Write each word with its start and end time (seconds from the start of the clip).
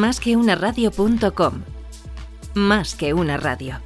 Más 0.00 0.18
que 0.18 0.34
una 0.34 0.54
radio.com. 0.54 1.60
Más 2.54 2.94
que 2.94 3.12
una 3.12 3.36
radio. 3.36 3.78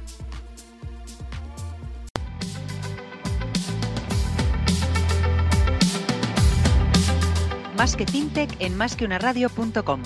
Más 7.77 7.97
que 7.97 8.07
fintech 8.07 8.55
en 8.59 8.77
másqueunaradio.com. 8.77 10.03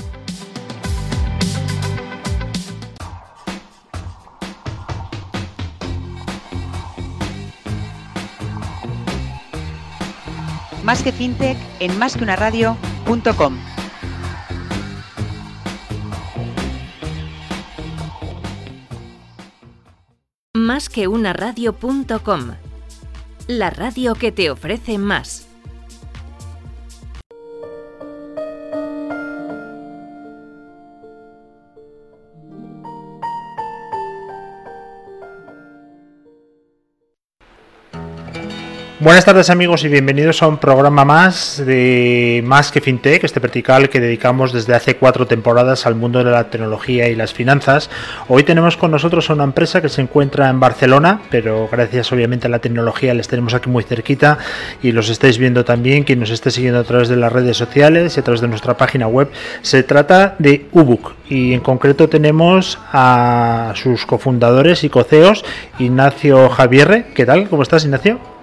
Más 10.83 11.03
que 11.03 11.11
fintech 11.11 11.59
en 11.79 11.99
másqueunaradio.com. 11.99 13.68
Que 20.87 21.09
una 21.09 21.33
radio.com. 21.33 22.51
La 23.47 23.69
radio 23.69 24.15
que 24.15 24.31
te 24.31 24.49
ofrece 24.49 24.97
más. 24.97 25.38
Buenas 39.01 39.23
tardes 39.23 39.49
amigos 39.49 39.85
y 39.85 39.87
bienvenidos 39.87 40.43
a 40.43 40.49
un 40.49 40.57
programa 40.57 41.05
más 41.05 41.63
de 41.65 42.43
Más 42.45 42.69
que 42.69 42.81
FinTech, 42.81 43.23
este 43.23 43.39
vertical 43.39 43.87
que 43.87 44.01
dedicamos 44.01 44.51
desde 44.51 44.75
hace 44.75 44.97
cuatro 44.97 45.25
temporadas 45.25 45.85
al 45.85 45.95
mundo 45.95 46.21
de 46.21 46.29
la 46.29 46.49
tecnología 46.49 47.07
y 47.07 47.15
las 47.15 47.31
finanzas. 47.31 47.89
Hoy 48.27 48.43
tenemos 48.43 48.75
con 48.75 48.91
nosotros 48.91 49.29
a 49.29 49.35
una 49.35 49.45
empresa 49.45 49.81
que 49.81 49.87
se 49.87 50.01
encuentra 50.01 50.49
en 50.49 50.59
Barcelona, 50.59 51.21
pero 51.31 51.69
gracias 51.71 52.11
obviamente 52.11 52.47
a 52.47 52.49
la 52.49 52.59
tecnología 52.59 53.13
les 53.13 53.29
tenemos 53.29 53.53
aquí 53.53 53.69
muy 53.69 53.85
cerquita 53.85 54.37
y 54.83 54.91
los 54.91 55.07
estáis 55.07 55.37
viendo 55.37 55.63
también, 55.63 56.03
quien 56.03 56.19
nos 56.19 56.29
esté 56.29 56.51
siguiendo 56.51 56.81
a 56.81 56.83
través 56.83 57.07
de 57.07 57.15
las 57.15 57.31
redes 57.31 57.55
sociales 57.55 58.17
y 58.17 58.19
a 58.19 58.23
través 58.23 58.41
de 58.41 58.49
nuestra 58.49 58.75
página 58.75 59.07
web. 59.07 59.29
Se 59.61 59.81
trata 59.83 60.35
de 60.39 60.67
Ubuk 60.73 61.13
y 61.29 61.53
en 61.53 61.61
concreto 61.61 62.09
tenemos 62.09 62.77
a 62.91 63.71
sus 63.75 64.05
cofundadores 64.05 64.83
y 64.83 64.89
coceos, 64.89 65.45
Ignacio 65.79 66.49
Javierre. 66.49 67.05
¿Qué 67.15 67.25
tal? 67.25 67.47
¿Cómo 67.47 67.63
estás 67.63 67.85
Ignacio? 67.85 68.38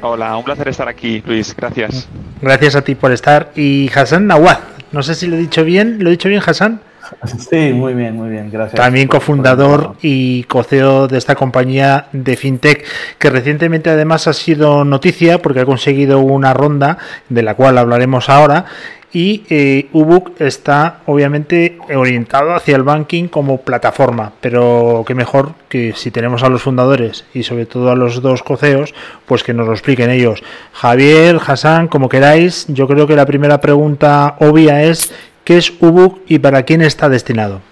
Hola, 0.00 0.36
un 0.36 0.44
placer 0.44 0.68
estar 0.68 0.88
aquí, 0.88 1.22
Luis. 1.26 1.54
Gracias. 1.56 2.08
Gracias 2.40 2.76
a 2.76 2.82
ti 2.82 2.94
por 2.94 3.10
estar. 3.10 3.50
Y 3.56 3.90
Hassan 3.92 4.28
Nawaz, 4.28 4.60
no 4.92 5.02
sé 5.02 5.14
si 5.16 5.26
lo 5.26 5.36
he 5.36 5.40
dicho 5.40 5.64
bien. 5.64 5.98
¿Lo 6.00 6.08
he 6.08 6.12
dicho 6.12 6.28
bien, 6.28 6.42
Hassan? 6.44 6.80
Sí, 7.38 7.72
muy 7.72 7.94
bien, 7.94 8.16
muy 8.16 8.28
bien, 8.28 8.50
gracias. 8.50 8.74
También 8.80 9.08
cofundador 9.08 9.96
y 10.02 10.42
coceo 10.44 11.08
de 11.08 11.16
esta 11.16 11.34
compañía 11.34 12.08
de 12.12 12.36
FinTech, 12.36 12.84
que 13.18 13.30
recientemente 13.30 13.88
además 13.88 14.26
ha 14.28 14.34
sido 14.34 14.84
noticia 14.84 15.38
porque 15.38 15.60
ha 15.60 15.64
conseguido 15.64 16.20
una 16.20 16.52
ronda, 16.52 16.98
de 17.30 17.42
la 17.42 17.54
cual 17.54 17.78
hablaremos 17.78 18.28
ahora, 18.28 18.66
y 19.12 19.44
eh, 19.48 19.88
Ubuk 19.92 20.40
está 20.40 21.00
obviamente 21.06 21.78
orientado 21.94 22.54
hacia 22.54 22.76
el 22.76 22.82
banking 22.82 23.28
como 23.28 23.62
plataforma, 23.62 24.32
pero 24.40 25.02
qué 25.06 25.14
mejor 25.14 25.54
que 25.68 25.94
si 25.94 26.10
tenemos 26.10 26.42
a 26.42 26.48
los 26.48 26.62
fundadores 26.62 27.24
y 27.32 27.42
sobre 27.42 27.64
todo 27.64 27.90
a 27.90 27.96
los 27.96 28.20
dos 28.20 28.42
coceos, 28.42 28.94
pues 29.26 29.42
que 29.42 29.54
nos 29.54 29.66
lo 29.66 29.72
expliquen 29.72 30.10
ellos. 30.10 30.42
Javier, 30.72 31.40
Hassan, 31.44 31.88
como 31.88 32.08
queráis, 32.08 32.66
yo 32.68 32.86
creo 32.86 33.06
que 33.06 33.16
la 33.16 33.24
primera 33.24 33.60
pregunta 33.60 34.36
obvia 34.40 34.82
es 34.82 35.14
¿qué 35.44 35.56
es 35.56 35.72
Ubuk 35.80 36.20
y 36.28 36.38
para 36.38 36.64
quién 36.64 36.82
está 36.82 37.08
destinado? 37.08 37.62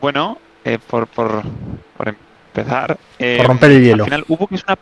Bueno, 0.00 0.38
eh, 0.64 0.78
por, 0.84 1.06
por, 1.06 1.42
por, 1.96 2.08
empezar... 2.08 2.98
Eh, 3.18 3.36
por 3.38 3.46
romper 3.46 3.70
el 3.70 3.84
hielo. 3.84 4.04
Al 4.04 4.10
final, 4.10 4.24
Ubuk 4.28 4.52
es 4.52 4.64
una... 4.64 4.76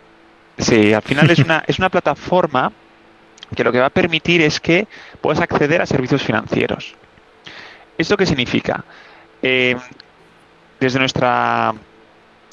Sí, 0.56 0.92
al 0.94 1.02
final 1.02 1.30
es 1.30 1.38
una, 1.40 1.64
es 1.66 1.78
una 1.78 1.90
plataforma 1.90 2.72
que 3.54 3.64
lo 3.64 3.72
que 3.72 3.80
va 3.80 3.86
a 3.86 3.90
permitir 3.90 4.42
es 4.42 4.60
que 4.60 4.86
puedas 5.20 5.40
acceder 5.40 5.80
a 5.82 5.86
servicios 5.86 6.22
financieros. 6.22 6.94
¿Esto 7.96 8.16
qué 8.16 8.26
significa? 8.26 8.84
Eh, 9.42 9.76
desde 10.80 10.98
nuestra 10.98 11.74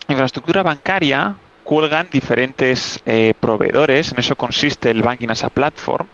infraestructura 0.07 0.63
bancaria 0.63 1.35
cuelgan 1.63 2.07
diferentes 2.11 2.99
eh, 3.05 3.33
proveedores, 3.39 4.11
en 4.11 4.19
eso 4.19 4.35
consiste 4.35 4.89
el 4.91 5.01
Banking 5.01 5.29
as 5.29 5.43
a 5.43 5.49
Platform, 5.49 6.07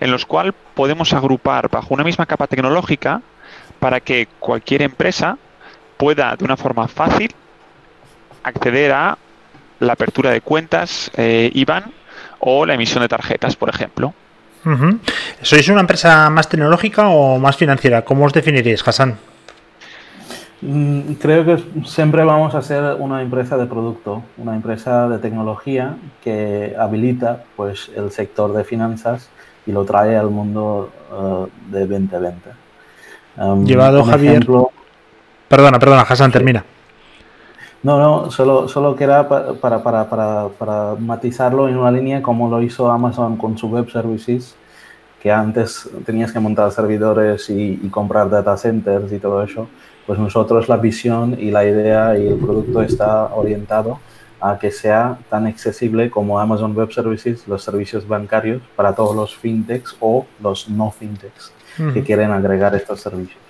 en 0.00 0.10
los 0.10 0.26
cuales 0.26 0.54
podemos 0.74 1.12
agrupar 1.12 1.68
bajo 1.68 1.94
una 1.94 2.04
misma 2.04 2.26
capa 2.26 2.46
tecnológica 2.46 3.22
para 3.78 4.00
que 4.00 4.28
cualquier 4.38 4.82
empresa 4.82 5.38
pueda 5.96 6.34
de 6.36 6.44
una 6.44 6.56
forma 6.56 6.88
fácil 6.88 7.30
acceder 8.42 8.92
a 8.92 9.18
la 9.80 9.92
apertura 9.92 10.30
de 10.30 10.40
cuentas 10.40 11.10
eh, 11.16 11.50
IBAN 11.54 11.92
o 12.40 12.66
la 12.66 12.74
emisión 12.74 13.02
de 13.02 13.08
tarjetas, 13.08 13.56
por 13.56 13.68
ejemplo. 13.68 14.14
Uh 14.64 14.98
¿Sois 15.42 15.68
una 15.68 15.80
empresa 15.80 16.30
más 16.30 16.48
tecnológica 16.48 17.08
o 17.08 17.38
más 17.38 17.56
financiera? 17.56 18.02
¿Cómo 18.02 18.24
os 18.24 18.32
definiréis, 18.32 18.86
Hassan? 18.86 19.16
Mm, 20.62 21.14
creo 21.20 21.44
que 21.44 21.62
siempre 21.84 22.24
vamos 22.24 22.54
a 22.54 22.62
ser 22.62 22.96
una 22.98 23.20
empresa 23.20 23.58
de 23.58 23.66
producto, 23.66 24.22
una 24.38 24.54
empresa 24.54 25.08
de 25.08 25.18
tecnología 25.18 25.96
que 26.22 26.74
habilita 26.78 27.44
pues, 27.56 27.90
el 27.94 28.10
sector 28.10 28.54
de 28.54 28.64
finanzas 28.64 29.28
y 29.66 29.72
lo 29.72 29.84
trae 29.84 30.16
al 30.16 30.30
mundo 30.30 30.90
uh, 31.12 31.46
de 31.70 31.80
2020. 31.80 32.50
Um, 33.36 33.66
Llevado 33.66 34.04
Javier. 34.04 34.32
Ejemplo... 34.32 34.70
Perdona, 35.48 35.78
perdona, 35.78 36.02
Hassan, 36.02 36.32
termina. 36.32 36.64
No, 37.84 37.98
no, 37.98 38.30
solo, 38.30 38.66
solo 38.66 38.96
que 38.96 39.04
era 39.04 39.28
para, 39.28 39.82
para, 39.82 40.08
para, 40.08 40.48
para, 40.48 40.94
matizarlo 40.98 41.68
en 41.68 41.76
una 41.76 41.90
línea 41.90 42.22
como 42.22 42.48
lo 42.48 42.62
hizo 42.62 42.90
Amazon 42.90 43.36
con 43.36 43.58
su 43.58 43.68
web 43.68 43.90
services, 43.90 44.56
que 45.22 45.30
antes 45.30 45.90
tenías 46.06 46.32
que 46.32 46.40
montar 46.40 46.72
servidores 46.72 47.50
y, 47.50 47.78
y, 47.82 47.88
comprar 47.90 48.30
data 48.30 48.56
centers 48.56 49.12
y 49.12 49.18
todo 49.18 49.42
eso. 49.42 49.68
Pues 50.06 50.18
nosotros 50.18 50.66
la 50.66 50.78
visión 50.78 51.36
y 51.38 51.50
la 51.50 51.66
idea 51.66 52.18
y 52.18 52.26
el 52.26 52.36
producto 52.36 52.80
está 52.80 53.34
orientado 53.34 53.98
a 54.40 54.58
que 54.58 54.70
sea 54.70 55.18
tan 55.28 55.46
accesible 55.46 56.10
como 56.10 56.40
Amazon 56.40 56.74
Web 56.74 56.90
Services, 56.90 57.46
los 57.46 57.62
servicios 57.62 58.08
bancarios 58.08 58.62
para 58.76 58.94
todos 58.94 59.14
los 59.14 59.36
fintechs 59.36 59.94
o 60.00 60.24
los 60.42 60.70
no 60.70 60.90
fintechs 60.90 61.52
uh 61.78 61.82
-huh. 61.82 61.92
que 61.92 62.02
quieren 62.02 62.30
agregar 62.30 62.74
estos 62.74 63.00
servicios. 63.02 63.43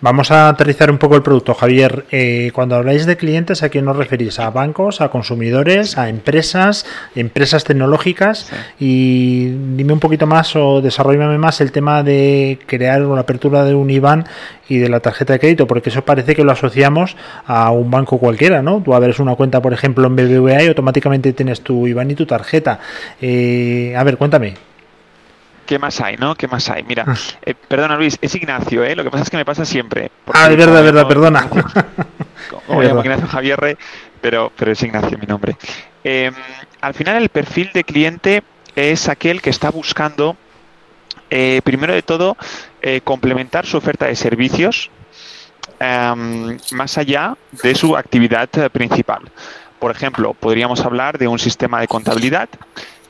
Vamos 0.00 0.30
a 0.30 0.48
aterrizar 0.48 0.90
un 0.90 0.98
poco 0.98 1.16
el 1.16 1.22
producto, 1.22 1.54
Javier. 1.54 2.04
Eh, 2.10 2.50
cuando 2.54 2.76
habláis 2.76 3.06
de 3.06 3.16
clientes, 3.16 3.62
¿a 3.62 3.68
quién 3.68 3.88
os 3.88 3.96
referís? 3.96 4.38
¿A 4.38 4.50
bancos, 4.50 5.00
a 5.00 5.08
consumidores, 5.08 5.98
a 5.98 6.08
empresas, 6.08 6.86
empresas 7.14 7.64
tecnológicas? 7.64 8.50
Sí. 8.50 8.56
Y 8.80 9.48
dime 9.76 9.92
un 9.92 10.00
poquito 10.00 10.26
más 10.26 10.54
o 10.56 10.80
desarrollame 10.80 11.38
más 11.38 11.60
el 11.60 11.72
tema 11.72 12.02
de 12.02 12.58
crear 12.66 13.04
una 13.04 13.22
apertura 13.22 13.64
de 13.64 13.74
un 13.74 13.90
IBAN 13.90 14.24
y 14.68 14.78
de 14.78 14.88
la 14.88 15.00
tarjeta 15.00 15.34
de 15.34 15.38
crédito, 15.38 15.66
porque 15.66 15.90
eso 15.90 16.04
parece 16.04 16.34
que 16.34 16.44
lo 16.44 16.52
asociamos 16.52 17.16
a 17.46 17.70
un 17.70 17.90
banco 17.90 18.18
cualquiera, 18.18 18.62
¿no? 18.62 18.82
Tú 18.82 18.94
abres 18.94 19.18
una 19.18 19.34
cuenta, 19.34 19.60
por 19.60 19.72
ejemplo, 19.72 20.06
en 20.06 20.16
BBVA 20.16 20.62
y 20.62 20.68
automáticamente 20.68 21.32
tienes 21.32 21.60
tu 21.60 21.86
IBAN 21.86 22.10
y 22.10 22.14
tu 22.14 22.26
tarjeta. 22.26 22.80
Eh, 23.20 23.94
a 23.96 24.02
ver, 24.04 24.16
cuéntame. 24.16 24.71
¿Qué 25.72 25.78
más 25.78 26.02
hay, 26.02 26.18
no? 26.18 26.34
¿Qué 26.34 26.46
más 26.48 26.68
hay? 26.68 26.82
Mira, 26.82 27.06
eh, 27.46 27.54
perdona 27.54 27.96
Luis, 27.96 28.18
es 28.20 28.34
Ignacio, 28.34 28.84
¿eh? 28.84 28.94
Lo 28.94 29.04
que 29.04 29.10
pasa 29.10 29.24
es 29.24 29.30
que 29.30 29.38
me 29.38 29.44
pasa 29.46 29.64
siempre. 29.64 30.10
Ah, 30.30 30.50
es 30.50 30.56
verdad, 30.58 30.82
verdad, 30.84 31.08
perdona. 31.08 31.48
Como 31.48 32.78
me 32.78 32.84
llamo 32.86 33.00
Ignacio 33.00 33.26
Javier, 33.26 33.78
pero, 34.20 34.52
pero 34.54 34.72
es 34.72 34.82
Ignacio 34.82 35.16
mi 35.16 35.24
nombre. 35.24 35.56
Eh, 36.04 36.30
al 36.82 36.92
final 36.92 37.22
el 37.22 37.30
perfil 37.30 37.70
de 37.72 37.84
cliente 37.84 38.42
es 38.76 39.08
aquel 39.08 39.40
que 39.40 39.48
está 39.48 39.70
buscando, 39.70 40.36
eh, 41.30 41.62
primero 41.64 41.94
de 41.94 42.02
todo, 42.02 42.36
eh, 42.82 43.00
complementar 43.02 43.64
su 43.64 43.78
oferta 43.78 44.04
de 44.04 44.14
servicios 44.14 44.90
em, 45.80 46.58
más 46.72 46.98
allá 46.98 47.34
de 47.62 47.74
su 47.74 47.96
actividad 47.96 48.50
principal. 48.72 49.22
Por 49.78 49.90
ejemplo, 49.90 50.34
podríamos 50.34 50.84
hablar 50.84 51.16
de 51.16 51.28
un 51.28 51.38
sistema 51.38 51.80
de 51.80 51.88
contabilidad 51.88 52.50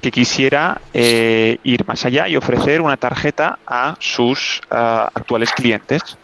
que 0.02 0.10
quisiera 0.10 0.81
eh, 0.93 1.58
ir 1.62 1.87
más 1.87 2.04
allá 2.04 2.28
y 2.28 2.37
ofrecer 2.37 2.81
una 2.81 2.96
tarjeta 2.96 3.60
a 3.64 3.94
sus 4.00 4.60
uh, 4.70 5.06
actuales 5.14 5.52
clientes. 5.52 6.19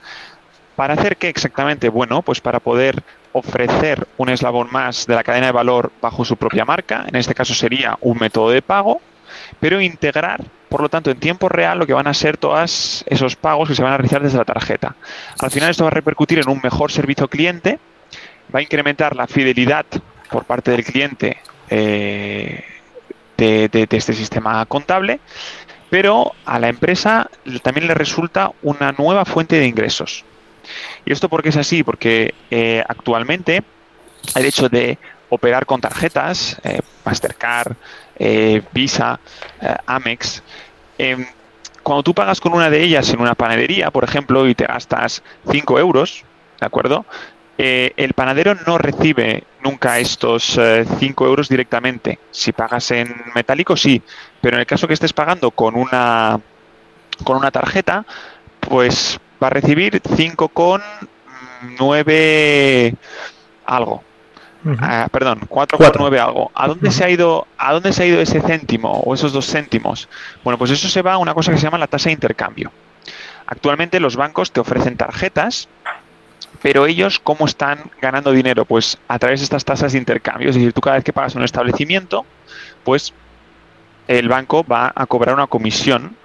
¿Para 0.75 0.95
hacer 0.95 1.17
qué 1.17 1.29
exactamente? 1.29 1.89
Bueno, 1.89 2.23
pues 2.23 2.41
para 2.41 2.59
poder 2.59 3.01
ofrecer 3.33 4.09
un 4.17 4.31
eslabón 4.31 4.69
más 4.73 5.07
de 5.07 5.15
la 5.15 5.23
cadena 5.23 5.47
de 5.47 5.53
valor 5.53 5.93
bajo 6.03 6.25
su 6.25 6.37
propia 6.37 6.65
marca, 6.65 7.05
en 7.07 7.15
este 7.15 7.35
caso 7.35 7.55
sería 7.55 7.97
un 8.01 8.19
método 8.19 8.51
de 8.51 8.63
pago, 8.63 9.01
pero 9.61 9.81
integrar, 9.81 10.43
por 10.69 10.83
lo 10.83 10.89
tanto, 10.89 11.13
en 11.13 11.21
tiempo 11.21 11.49
real 11.49 11.79
lo 11.79 11.87
que 11.87 11.95
van 11.95 12.09
a 12.09 12.15
ser 12.15 12.37
todos 12.37 13.05
esos 13.07 13.37
pagos 13.37 13.69
que 13.69 13.77
se 13.77 13.83
van 13.83 13.93
a 13.93 13.97
realizar 13.97 14.23
desde 14.23 14.39
la 14.39 14.45
tarjeta. 14.45 14.97
Al 15.41 15.53
final 15.53 15.71
esto 15.71 15.85
va 15.85 15.91
a 15.91 15.95
repercutir 15.95 16.41
en 16.41 16.49
un 16.49 16.61
mejor 16.61 16.91
servicio 16.91 17.29
cliente, 17.29 17.79
va 18.53 18.59
a 18.59 18.63
incrementar 18.63 19.15
la 19.15 19.29
fidelidad 19.29 19.87
por 20.31 20.45
parte 20.45 20.73
del 20.73 20.85
cliente 20.85 21.39
eh, 21.71 22.65
de, 23.39 23.87
este 23.91 24.13
sistema 24.13 24.65
contable, 24.67 25.21
pero 25.91 26.33
a 26.45 26.59
la 26.59 26.69
empresa 26.69 27.31
también 27.63 27.87
le 27.87 27.95
resulta 27.95 28.53
una 28.63 28.93
nueva 28.93 29.25
fuente 29.25 29.59
de 29.59 29.67
ingresos. 29.67 30.25
¿Y 31.07 31.13
esto 31.13 31.29
por 31.29 31.43
qué 31.43 31.49
es 31.49 31.57
así? 31.57 31.83
Porque 31.83 32.35
eh, 32.51 32.83
actualmente 32.87 33.63
el 34.35 34.45
hecho 34.45 34.69
de 34.69 34.99
operar 35.31 35.65
con 35.65 35.81
tarjetas, 35.81 36.61
eh, 36.65 36.81
Mastercard, 37.05 37.75
eh, 38.19 38.63
Visa, 38.73 39.19
Amex, 39.87 40.43
em, 40.99 41.27
cuando 41.83 42.03
tú 42.03 42.13
pagas 42.13 42.41
con 42.41 42.53
una 42.53 42.69
de 42.69 42.83
ellas 42.83 43.09
en 43.11 43.21
una 43.21 43.35
panadería, 43.35 43.91
por 43.91 44.05
ejemplo, 44.05 44.47
y 44.47 44.55
te 44.55 44.67
gastas 44.67 45.23
5 45.51 45.79
euros, 45.79 46.25
¿de 46.61 46.67
acuerdo? 46.67 47.07
El 47.59 48.13
panadero 48.15 48.55
no 48.67 48.79
recibe 48.79 49.45
nunca 49.63 49.99
estos 49.99 50.59
5 50.99 51.27
euros 51.27 51.49
directamente. 51.49 52.19
Si 52.31 52.53
pagas 52.53 52.91
en 52.93 53.13
metálico, 53.35 53.77
sí, 53.77 54.01
pero 54.41 54.57
en 54.57 54.61
el 54.61 54.67
caso 54.67 54.87
que 54.87 54.95
estés 54.95 55.13
pagando 55.13 55.51
con 55.51 55.75
una, 55.75 56.41
con 57.25 57.37
una 57.37 57.51
tarjeta, 57.51 58.07
pues 58.61 59.19
va 59.43 59.49
a 59.49 59.51
recibir 59.51 60.01
5,9 60.01 62.95
algo. 63.67 64.05
Ah, 64.81 65.09
perdón, 65.11 65.41
4,9 65.49 66.19
algo. 66.19 66.51
¿A 66.55 66.69
dónde 66.69 66.91
se 66.91 67.05
ha 67.05 67.11
ido 67.11 67.47
a 67.57 67.73
dónde 67.73 67.93
se 67.93 68.03
ha 68.03 68.07
ido 68.07 68.21
ese 68.21 68.41
céntimo 68.41 68.91
o 68.91 69.15
esos 69.15 69.33
dos 69.33 69.47
céntimos? 69.47 70.09
Bueno, 70.45 70.59
pues 70.59 70.71
eso 70.71 70.89
se 70.89 71.03
va 71.03 71.15
a 71.15 71.19
una 71.19 71.35
cosa 71.35 71.53
que 71.53 71.59
se 71.59 71.65
llama 71.65 71.79
la 71.79 71.87
tasa 71.87 72.09
de 72.09 72.15
intercambio. 72.15 72.73
Actualmente 73.47 74.01
los 74.01 74.17
bancos 74.17 74.53
te 74.53 74.61
ofrecen 74.61 74.97
tarjetas, 74.97 75.69
pero 76.63 76.87
ellos 76.87 77.19
cómo 77.19 77.47
están 77.47 77.91
ganando 78.01 78.33
dinero? 78.33 78.65
Pues 78.65 78.99
a 79.09 79.19
través 79.19 79.41
de 79.41 79.45
estas 79.45 79.65
tasas 79.65 79.93
de 79.93 79.99
intercambio, 79.99 80.51
es 80.51 80.57
decir, 80.57 80.73
tú 80.73 80.81
cada 80.81 80.97
vez 80.97 81.05
que 81.05 81.13
pagas 81.13 81.35
un 81.35 81.45
establecimiento, 81.45 82.27
pues 82.85 83.13
el 84.07 84.29
banco 84.29 84.65
va 84.65 84.93
a 84.95 85.07
cobrar 85.07 85.35
una 85.35 85.47
comisión 85.47 86.17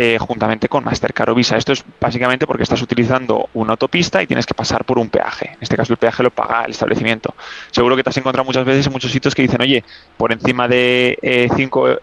eh, 0.00 0.16
juntamente 0.20 0.68
con 0.68 0.84
Mastercard 0.84 1.30
o 1.30 1.34
Visa. 1.34 1.56
Esto 1.56 1.72
es 1.72 1.84
básicamente 2.00 2.46
porque 2.46 2.62
estás 2.62 2.80
utilizando 2.80 3.48
una 3.54 3.72
autopista 3.72 4.22
y 4.22 4.28
tienes 4.28 4.46
que 4.46 4.54
pasar 4.54 4.84
por 4.84 4.96
un 4.96 5.10
peaje. 5.10 5.50
En 5.54 5.58
este 5.60 5.76
caso 5.76 5.92
el 5.92 5.96
peaje 5.96 6.22
lo 6.22 6.30
paga 6.30 6.64
el 6.64 6.70
establecimiento. 6.70 7.34
Seguro 7.72 7.96
que 7.96 8.04
te 8.04 8.10
has 8.10 8.16
encontrado 8.16 8.44
muchas 8.44 8.64
veces 8.64 8.86
en 8.86 8.92
muchos 8.92 9.10
sitios 9.10 9.34
que 9.34 9.42
dicen, 9.42 9.60
oye, 9.60 9.82
por 10.16 10.30
encima 10.32 10.68
de 10.68 11.18
eh, 11.20 11.48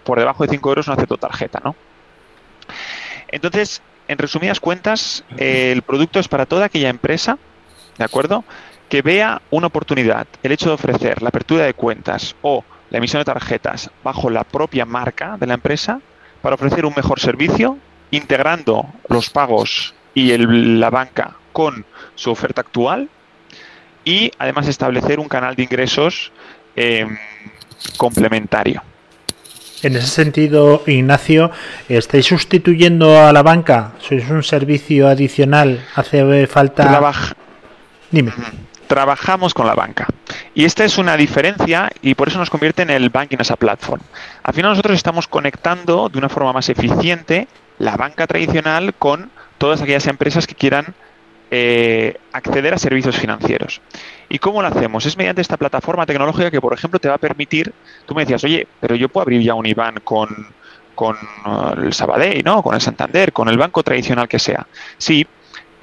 por 0.04 0.20
debajo 0.20 0.44
de 0.44 0.50
5 0.50 0.70
euros 0.70 0.88
no 0.88 0.94
acepto 0.94 1.16
tarjeta, 1.16 1.62
¿no? 1.64 1.74
Entonces, 3.30 3.82
en 4.10 4.18
resumidas 4.18 4.60
cuentas, 4.60 5.24
eh, 5.38 5.72
el 5.72 5.82
producto 5.82 6.20
es 6.20 6.28
para 6.28 6.46
toda 6.46 6.66
aquella 6.66 6.90
empresa, 6.90 7.38
¿de 7.98 8.04
acuerdo? 8.04 8.44
Que 8.90 9.02
vea 9.02 9.42
una 9.52 9.68
oportunidad. 9.68 10.28
El 10.44 10.52
hecho 10.52 10.68
de 10.68 10.76
ofrecer 10.76 11.22
la 11.22 11.30
apertura 11.30 11.66
de 11.66 11.74
cuentas 11.74 12.36
o 12.42 12.64
la 12.90 12.98
emisión 12.98 13.22
de 13.22 13.26
tarjetas 13.26 13.90
bajo 14.04 14.30
la 14.30 14.44
propia 14.44 14.86
marca 14.86 15.38
de 15.38 15.48
la 15.48 15.56
empresa 15.56 16.00
para 16.42 16.56
ofrecer 16.56 16.86
un 16.86 16.94
mejor 16.96 17.20
servicio, 17.20 17.78
integrando 18.12 18.86
los 19.10 19.30
pagos 19.30 19.94
y 20.14 20.38
la 20.38 20.90
banca 20.90 21.36
con 21.52 21.86
su 22.16 22.32
oferta 22.32 22.62
actual 22.62 23.10
y 24.04 24.32
además 24.38 24.68
establecer 24.68 25.20
un 25.20 25.28
canal 25.28 25.56
de 25.56 25.64
ingresos 25.64 26.32
em, 26.76 27.18
complementario. 27.98 28.84
En 29.82 29.96
ese 29.96 30.08
sentido, 30.08 30.84
Ignacio, 30.88 31.52
¿estáis 31.90 32.26
sustituyendo 32.26 33.20
a 33.20 33.34
la 33.34 33.44
banca? 33.44 33.94
¿Sois 34.00 34.30
un 34.30 34.42
servicio 34.42 35.08
adicional? 35.08 35.86
¿Hace 35.96 36.48
falta...? 36.48 36.86
Dime 38.12 38.32
trabajamos 38.86 39.54
con 39.54 39.68
la 39.68 39.76
banca. 39.76 40.08
Y 40.54 40.66
esta 40.66 40.86
es 40.86 40.98
una 40.98 41.18
diferencia 41.18 41.90
y 42.02 42.16
por 42.16 42.28
eso 42.28 42.38
nos 42.38 42.50
convierte 42.50 42.84
en 42.84 42.90
el 42.90 43.10
banking 43.10 43.38
as 43.40 43.52
a 43.52 43.56
platform. 43.56 44.02
Al 44.44 44.54
final 44.54 44.72
nosotros 44.72 44.96
estamos 44.96 45.28
conectando 45.28 46.10
de 46.10 46.18
una 46.18 46.30
forma 46.30 46.54
más 46.54 46.70
eficiente 46.70 47.48
la 47.80 47.98
banca 47.98 48.26
tradicional 48.28 48.94
con 48.94 49.30
todas 49.58 49.82
aquellas 49.82 50.08
empresas 50.08 50.48
que 50.48 50.56
quieran 50.56 50.94
eh, 51.52 52.18
acceder 52.32 52.74
a 52.74 52.78
servicios 52.78 53.18
financieros. 53.18 53.82
¿Y 54.30 54.40
cómo 54.40 54.62
lo 54.62 54.68
hacemos? 54.68 55.06
Es 55.06 55.18
mediante 55.18 55.42
esta 55.42 55.58
plataforma 55.58 56.06
tecnológica 56.06 56.50
que, 56.50 56.62
por 56.62 56.74
ejemplo, 56.74 57.00
te 57.00 57.10
va 57.10 57.16
a 57.16 57.20
permitir, 57.20 57.74
tú 58.06 58.16
me 58.16 58.24
decías, 58.24 58.44
oye, 58.44 58.68
pero 58.80 58.96
yo 58.96 59.10
puedo 59.10 59.24
abrir 59.24 59.42
ya 59.42 59.54
un 59.54 59.66
IBAN 59.66 59.96
con, 60.04 60.30
con 60.96 61.16
uh, 61.46 61.80
el 61.80 61.94
Sabadell, 61.94 62.44
¿no? 62.44 62.64
Con 62.64 62.74
el 62.74 62.82
Santander, 62.82 63.32
con 63.32 63.50
el 63.50 63.58
banco 63.58 63.84
tradicional 63.84 64.28
que 64.28 64.40
sea. 64.40 64.66
Sí, 64.98 65.28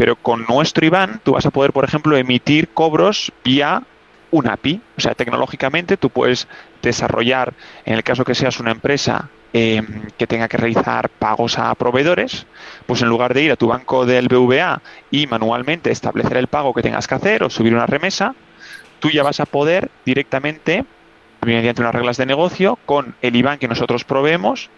pero 0.03 0.17
con 0.17 0.45
nuestro 0.49 0.85
IBAN 0.85 1.21
tú 1.23 1.35
vas 1.35 1.47
a 1.47 1.53
poder, 1.53 1.73
por 1.73 1.85
ejemplo, 1.85 2.17
emitir 2.17 2.71
cobros 2.71 3.31
vía 3.45 3.85
un 4.33 4.49
API. 4.49 4.81
O 4.99 5.01
sea, 5.01 5.15
tecnológicamente 5.15 5.97
tú 5.97 6.11
puedes 6.11 6.49
desarrollar, 6.83 7.55
en 7.85 7.95
el 7.95 8.03
caso 8.03 8.25
que 8.25 8.35
seas 8.35 8.59
una 8.59 8.73
empresa 8.73 9.29
em, 9.53 10.09
que 10.19 10.27
tenga 10.27 10.49
que 10.49 10.57
realizar 10.57 11.09
pagos 11.09 11.57
a 11.57 11.73
proveedores, 11.77 12.47
pues 12.85 13.01
en 13.03 13.11
lugar 13.11 13.33
de 13.33 13.43
ir 13.43 13.53
a 13.53 13.57
tu 13.57 13.69
banco 13.69 14.05
del 14.05 14.27
BVA 14.27 14.83
y 15.13 15.29
manualmente 15.29 15.93
establecer 15.93 16.37
el 16.37 16.49
pago 16.49 16.75
que 16.75 16.83
tengas 16.83 17.07
que 17.07 17.15
hacer 17.15 17.45
o 17.45 17.49
subir 17.49 17.73
una 17.73 17.87
remesa, 17.87 18.35
tú 18.99 19.09
ya 19.09 19.23
vas 19.23 19.39
a 19.39 19.47
poder 19.47 19.89
directamente, 20.05 20.85
mediante 21.47 21.81
unas 21.81 21.95
reglas 21.95 22.17
de 22.17 22.27
negocio, 22.27 22.77
con 22.87 23.15
el 23.23 23.37
IBAN 23.37 23.61
que 23.61 23.69
nosotros 23.69 24.03
proveemos, 24.03 24.69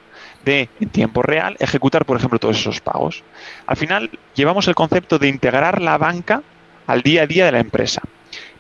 de 0.45 0.69
en 0.81 0.89
tiempo 0.89 1.23
real 1.23 1.57
ejecutar, 1.59 2.05
por 2.05 2.17
ejemplo, 2.17 2.39
todos 2.39 2.59
esos 2.59 2.81
pagos. 2.81 3.23
Al 3.67 3.77
final, 3.77 4.11
llevamos 4.35 4.69
el 4.69 4.75
concepto 4.75 5.19
de 5.19 5.29
integrar 5.29 5.81
la 5.81 5.99
banca 5.99 6.43
al 6.87 7.03
día 7.03 7.23
a 7.23 7.27
día 7.27 7.47
de 7.47 7.53
la 7.53 7.61
empresa. 7.61 8.03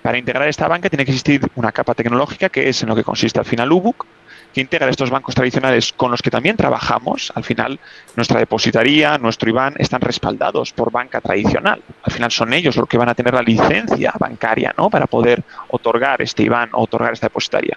Para 0.02 0.18
integrar 0.18 0.48
esta 0.48 0.68
banca 0.68 0.90
tiene 0.90 1.04
que 1.04 1.12
existir 1.12 1.40
una 1.54 1.72
capa 1.72 1.94
tecnológica 1.94 2.48
que 2.48 2.68
es 2.68 2.82
en 2.82 2.88
lo 2.88 2.96
que 2.96 3.04
consiste 3.04 3.38
al 3.38 3.46
final 3.46 3.72
UBUC, 3.72 4.06
que 4.54 4.60
integra 4.60 4.88
estos 4.88 5.10
bancos 5.10 5.34
tradicionales 5.34 5.92
con 5.92 6.12
los 6.12 6.22
que 6.22 6.30
también 6.30 6.56
trabajamos. 6.56 7.32
Al 7.34 7.42
final, 7.42 7.80
nuestra 8.14 8.38
depositaría, 8.38 9.18
nuestro 9.18 9.50
IBAN 9.50 9.74
están 9.78 10.00
respaldados 10.00 10.72
por 10.72 10.92
banca 10.92 11.20
tradicional. 11.20 11.82
Al 12.02 12.12
final 12.12 12.30
son 12.30 12.52
ellos 12.52 12.76
los 12.76 12.88
que 12.88 12.96
van 12.96 13.08
a 13.08 13.14
tener 13.14 13.34
la 13.34 13.42
licencia 13.42 14.12
bancaria 14.18 14.72
¿no? 14.78 14.90
para 14.90 15.08
poder 15.08 15.42
otorgar 15.68 16.22
este 16.22 16.44
IBAN 16.44 16.70
o 16.72 16.82
otorgar 16.82 17.12
esta 17.12 17.26
depositaria. 17.26 17.76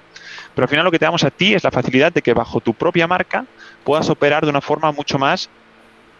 Pero 0.58 0.66
al 0.66 0.70
final 0.70 0.86
lo 0.86 0.92
que 0.92 0.98
te 0.98 1.06
damos 1.06 1.24
a 1.24 1.30
ti 1.30 1.54
es 1.54 1.64
la 1.64 1.70
facilidad 1.70 2.12
de 2.12 2.24
que 2.24 2.34
bajo 2.34 2.60
tu 2.62 2.74
propia 2.74 3.06
marca 3.06 3.46
puedas 3.84 4.10
operar 4.10 4.44
de 4.44 4.50
una 4.50 4.60
forma 4.60 4.92
mucho 4.92 5.20
más 5.20 5.52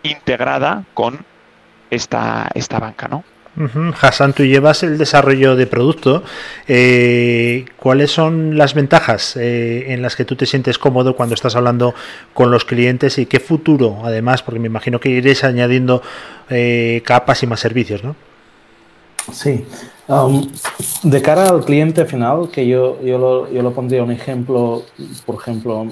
integrada 0.04 0.84
con 0.94 1.26
esta, 1.90 2.48
esta 2.54 2.78
banca, 2.78 3.08
¿no? 3.08 3.24
Hassan, 4.00 4.34
tú 4.34 4.46
llevas 4.46 4.84
el 4.84 5.00
desarrollo 5.00 5.56
de 5.56 5.66
producto. 5.66 6.24
Eh, 6.68 7.66
¿Cuáles 7.78 8.12
son 8.12 8.60
las 8.60 8.76
ventajas 8.76 9.36
eh, 9.38 9.92
en 9.92 10.04
las 10.04 10.16
que 10.16 10.24
tú 10.24 10.36
te 10.36 10.46
sientes 10.46 10.78
cómodo 10.78 11.16
cuando 11.16 11.34
estás 11.34 11.56
hablando 11.56 11.96
con 12.36 12.52
los 12.52 12.64
clientes 12.64 13.18
y 13.18 13.26
qué 13.26 13.40
futuro, 13.40 14.02
además, 14.04 14.44
porque 14.44 14.60
me 14.60 14.68
imagino 14.68 15.00
que 15.00 15.10
iréis 15.10 15.44
añadiendo 15.44 16.04
eh, 16.52 17.02
capas 17.04 17.42
y 17.42 17.48
más 17.48 17.60
servicios, 17.60 18.04
¿no? 18.04 18.16
Sí. 19.32 19.66
Um, 20.08 20.48
de 21.04 21.22
cara 21.22 21.50
al 21.50 21.66
cliente 21.66 22.06
final, 22.06 22.50
que 22.50 22.66
yo, 22.68 23.02
yo, 23.02 23.18
lo, 23.18 23.52
yo 23.52 23.62
lo 23.62 23.74
pondría 23.74 24.04
un 24.04 24.12
ejemplo, 24.12 24.84
por 25.26 25.36
ejemplo, 25.36 25.86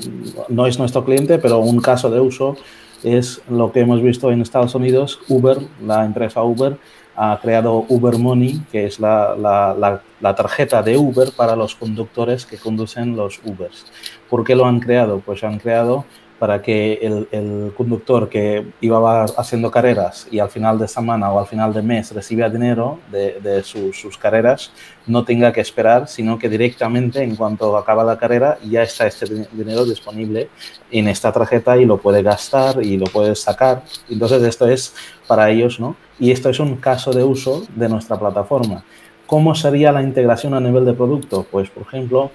no 0.47 0.67
es 0.67 0.79
nuestro 0.79 1.03
cliente, 1.03 1.37
pero 1.37 1.59
un 1.59 1.81
caso 1.81 2.09
de 2.09 2.19
uso 2.19 2.55
es 3.03 3.41
lo 3.49 3.71
que 3.71 3.81
hemos 3.81 4.01
visto 4.01 4.31
en 4.31 4.41
Estados 4.41 4.73
Unidos. 4.73 5.19
Uber, 5.27 5.57
la 5.85 6.05
empresa 6.05 6.43
Uber, 6.43 6.77
ha 7.15 7.39
creado 7.41 7.85
Uber 7.87 8.17
Money, 8.17 8.61
que 8.71 8.85
es 8.85 8.99
la, 8.99 9.35
la, 9.35 10.01
la, 10.19 10.35
tarjeta 10.35 10.83
de 10.83 10.97
Uber 10.97 11.31
para 11.35 11.55
los 11.55 11.75
conductores 11.75 12.45
que 12.45 12.57
conducen 12.57 13.15
los 13.15 13.39
Ubers. 13.45 13.85
¿Por 14.29 14.43
qué 14.43 14.55
lo 14.55 14.65
han 14.65 14.79
creado? 14.79 15.21
Pues 15.25 15.43
han 15.43 15.59
creado 15.59 16.05
para 16.39 16.61
que 16.61 16.99
el, 17.01 17.73
conductor 17.75 18.29
que 18.29 18.65
iba 18.81 19.23
haciendo 19.23 19.71
carreras 19.71 20.27
y 20.29 20.39
al 20.39 20.49
final 20.49 20.77
de 20.77 20.87
semana 20.87 21.31
o 21.31 21.39
al 21.39 21.47
final 21.47 21.73
de 21.73 21.81
mes 21.81 22.11
recibía 22.13 22.49
dinero 22.49 22.99
de 23.11 23.63
sus 23.63 24.17
carreras, 24.17 24.71
no 25.07 25.23
tenga 25.23 25.53
que 25.53 25.61
esperar, 25.61 26.07
sino 26.07 26.37
que 26.37 26.49
directamente 26.49 27.21
en 27.21 27.35
cuanto 27.35 27.77
acaba 27.77 28.03
la 28.03 28.17
carrera 28.17 28.57
ya 28.63 28.83
está 28.83 29.07
este 29.07 29.47
dinero 29.51 29.85
disponible 29.85 30.49
en 30.91 31.07
esta 31.07 31.31
tarjeta 31.31 31.77
y 31.77 31.85
lo 31.85 31.97
puede 31.97 32.23
gastar 32.23 32.83
y 32.83 32.97
lo 32.97 33.05
puede 33.05 33.35
sacar. 33.35 33.83
Entonces 34.09 34.43
esto 34.43 34.67
es 34.67 34.93
para 35.27 35.49
ellos, 35.49 35.79
¿no? 35.79 35.95
Y 36.19 36.31
esto 36.31 36.49
es 36.49 36.59
un 36.59 36.77
caso 36.77 37.11
de 37.11 37.23
uso 37.23 37.65
de 37.75 37.89
nuestra 37.89 38.17
plataforma. 38.17 38.83
¿Cómo 39.25 39.55
sería 39.55 39.91
la 39.91 40.03
integración 40.03 40.53
a 40.53 40.59
nivel 40.59 40.85
de 40.85 40.93
producto? 40.93 41.45
Pues, 41.49 41.69
por 41.69 41.83
ejemplo, 41.83 42.31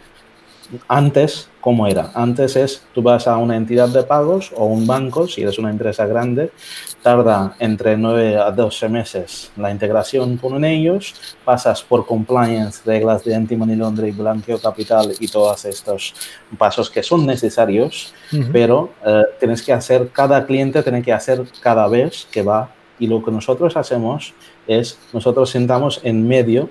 antes, 0.89 1.49
¿cómo 1.61 1.87
era? 1.87 2.11
Antes 2.15 2.57
es, 2.57 2.83
tú 2.95 3.03
vas 3.03 3.27
a 3.27 3.37
una 3.37 3.57
entidad 3.57 3.89
de 3.89 4.03
pagos 4.03 4.53
o 4.57 4.67
un 4.67 4.87
banco, 4.87 5.27
si 5.27 5.43
eres 5.43 5.59
una 5.59 5.71
empresa 5.71 6.07
grande, 6.07 6.53
tarda 7.03 7.57
entre 7.59 7.97
9 7.97 8.37
a 8.37 8.51
12 8.51 8.89
meses 8.89 9.51
la 9.57 9.71
integración 9.71 10.37
con 10.37 10.65
ellos, 10.65 11.15
pasas 11.45 11.83
por 11.83 12.07
compliance, 12.07 12.83
reglas 12.85 13.25
de 13.25 13.35
anti-money 13.35 13.77
laundering, 13.77 14.17
blanqueo 14.17 14.61
capital 14.61 15.13
y 15.19 15.29
todos 15.29 15.65
estos 15.65 16.15
pasos 16.59 16.91
que 16.91 17.03
son 17.03 17.27
necesarios, 17.27 18.15
pero 18.53 18.91
eh, 19.05 19.23
tienes 19.39 19.63
que 19.63 19.73
hacer, 19.73 20.11
cada 20.11 20.47
cliente 20.47 20.83
tiene 20.83 21.03
que 21.03 21.13
hacer 21.13 21.45
cada 21.61 21.89
vez 21.89 22.27
que 22.31 22.43
va 22.43 22.71
y 22.99 23.07
lo 23.07 23.25
que 23.25 23.31
nosotros 23.31 23.77
hacemos 23.77 24.35
es, 24.67 24.99
nosotros 25.13 25.51
sentamos 25.51 26.01
en 26.05 26.29
medio 26.29 26.69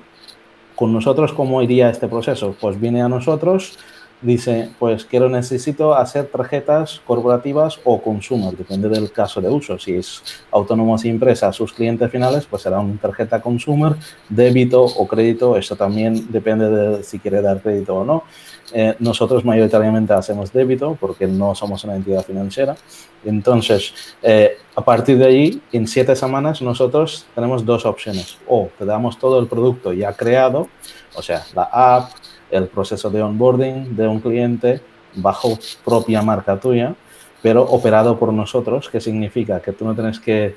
con 0.79 0.93
nosotros, 0.93 1.33
¿cómo 1.33 1.61
iría 1.61 1.89
este 1.89 2.07
proceso? 2.07 2.55
Pues 2.57 2.79
viene 2.79 3.01
a 3.01 3.09
nosotros, 3.09 3.77
dice, 4.21 4.69
pues 4.79 5.03
quiero, 5.03 5.27
necesito 5.27 5.93
hacer 5.93 6.27
tarjetas 6.27 7.01
corporativas 7.05 7.81
o 7.83 8.01
consumer, 8.01 8.55
depende 8.55 8.87
del 8.87 9.11
caso 9.11 9.41
de 9.41 9.49
uso. 9.49 9.77
Si 9.77 9.95
es 9.95 10.23
autónomos 10.49 11.03
y 11.03 11.09
empresa, 11.09 11.51
sus 11.51 11.73
clientes 11.73 12.09
finales, 12.09 12.45
pues 12.49 12.61
será 12.61 12.79
una 12.79 12.97
tarjeta 12.97 13.41
consumer, 13.41 13.97
débito 14.29 14.81
o 14.81 15.05
crédito, 15.05 15.57
eso 15.57 15.75
también 15.75 16.31
depende 16.31 16.69
de 16.69 17.03
si 17.03 17.19
quiere 17.19 17.41
dar 17.41 17.61
crédito 17.61 17.95
o 17.95 18.05
no. 18.05 18.23
Eh, 18.73 18.95
nosotros 18.99 19.43
mayoritariamente 19.43 20.13
hacemos 20.13 20.51
débito 20.53 20.97
porque 20.99 21.27
no 21.27 21.55
somos 21.55 21.83
una 21.83 21.95
entidad 21.95 22.23
financiera. 22.23 22.75
Entonces, 23.25 23.93
eh, 24.21 24.57
a 24.75 24.83
partir 24.83 25.17
de 25.17 25.25
ahí, 25.25 25.61
en 25.71 25.87
siete 25.87 26.15
semanas 26.15 26.61
nosotros 26.61 27.25
tenemos 27.35 27.65
dos 27.65 27.85
opciones. 27.85 28.37
O 28.47 28.69
te 28.77 28.85
damos 28.85 29.17
todo 29.17 29.39
el 29.39 29.47
producto 29.47 29.93
ya 29.93 30.13
creado, 30.13 30.67
o 31.15 31.21
sea, 31.21 31.45
la 31.53 31.63
app, 31.63 32.11
el 32.51 32.67
proceso 32.67 33.09
de 33.09 33.21
onboarding 33.21 33.95
de 33.95 34.07
un 34.07 34.19
cliente 34.19 34.81
bajo 35.15 35.57
propia 35.83 36.21
marca 36.21 36.59
tuya, 36.59 36.95
pero 37.41 37.63
operado 37.63 38.17
por 38.19 38.33
nosotros, 38.33 38.89
que 38.89 38.99
significa 38.99 39.61
que 39.61 39.71
tú 39.71 39.85
no 39.85 39.95
tienes 39.95 40.19
que 40.19 40.55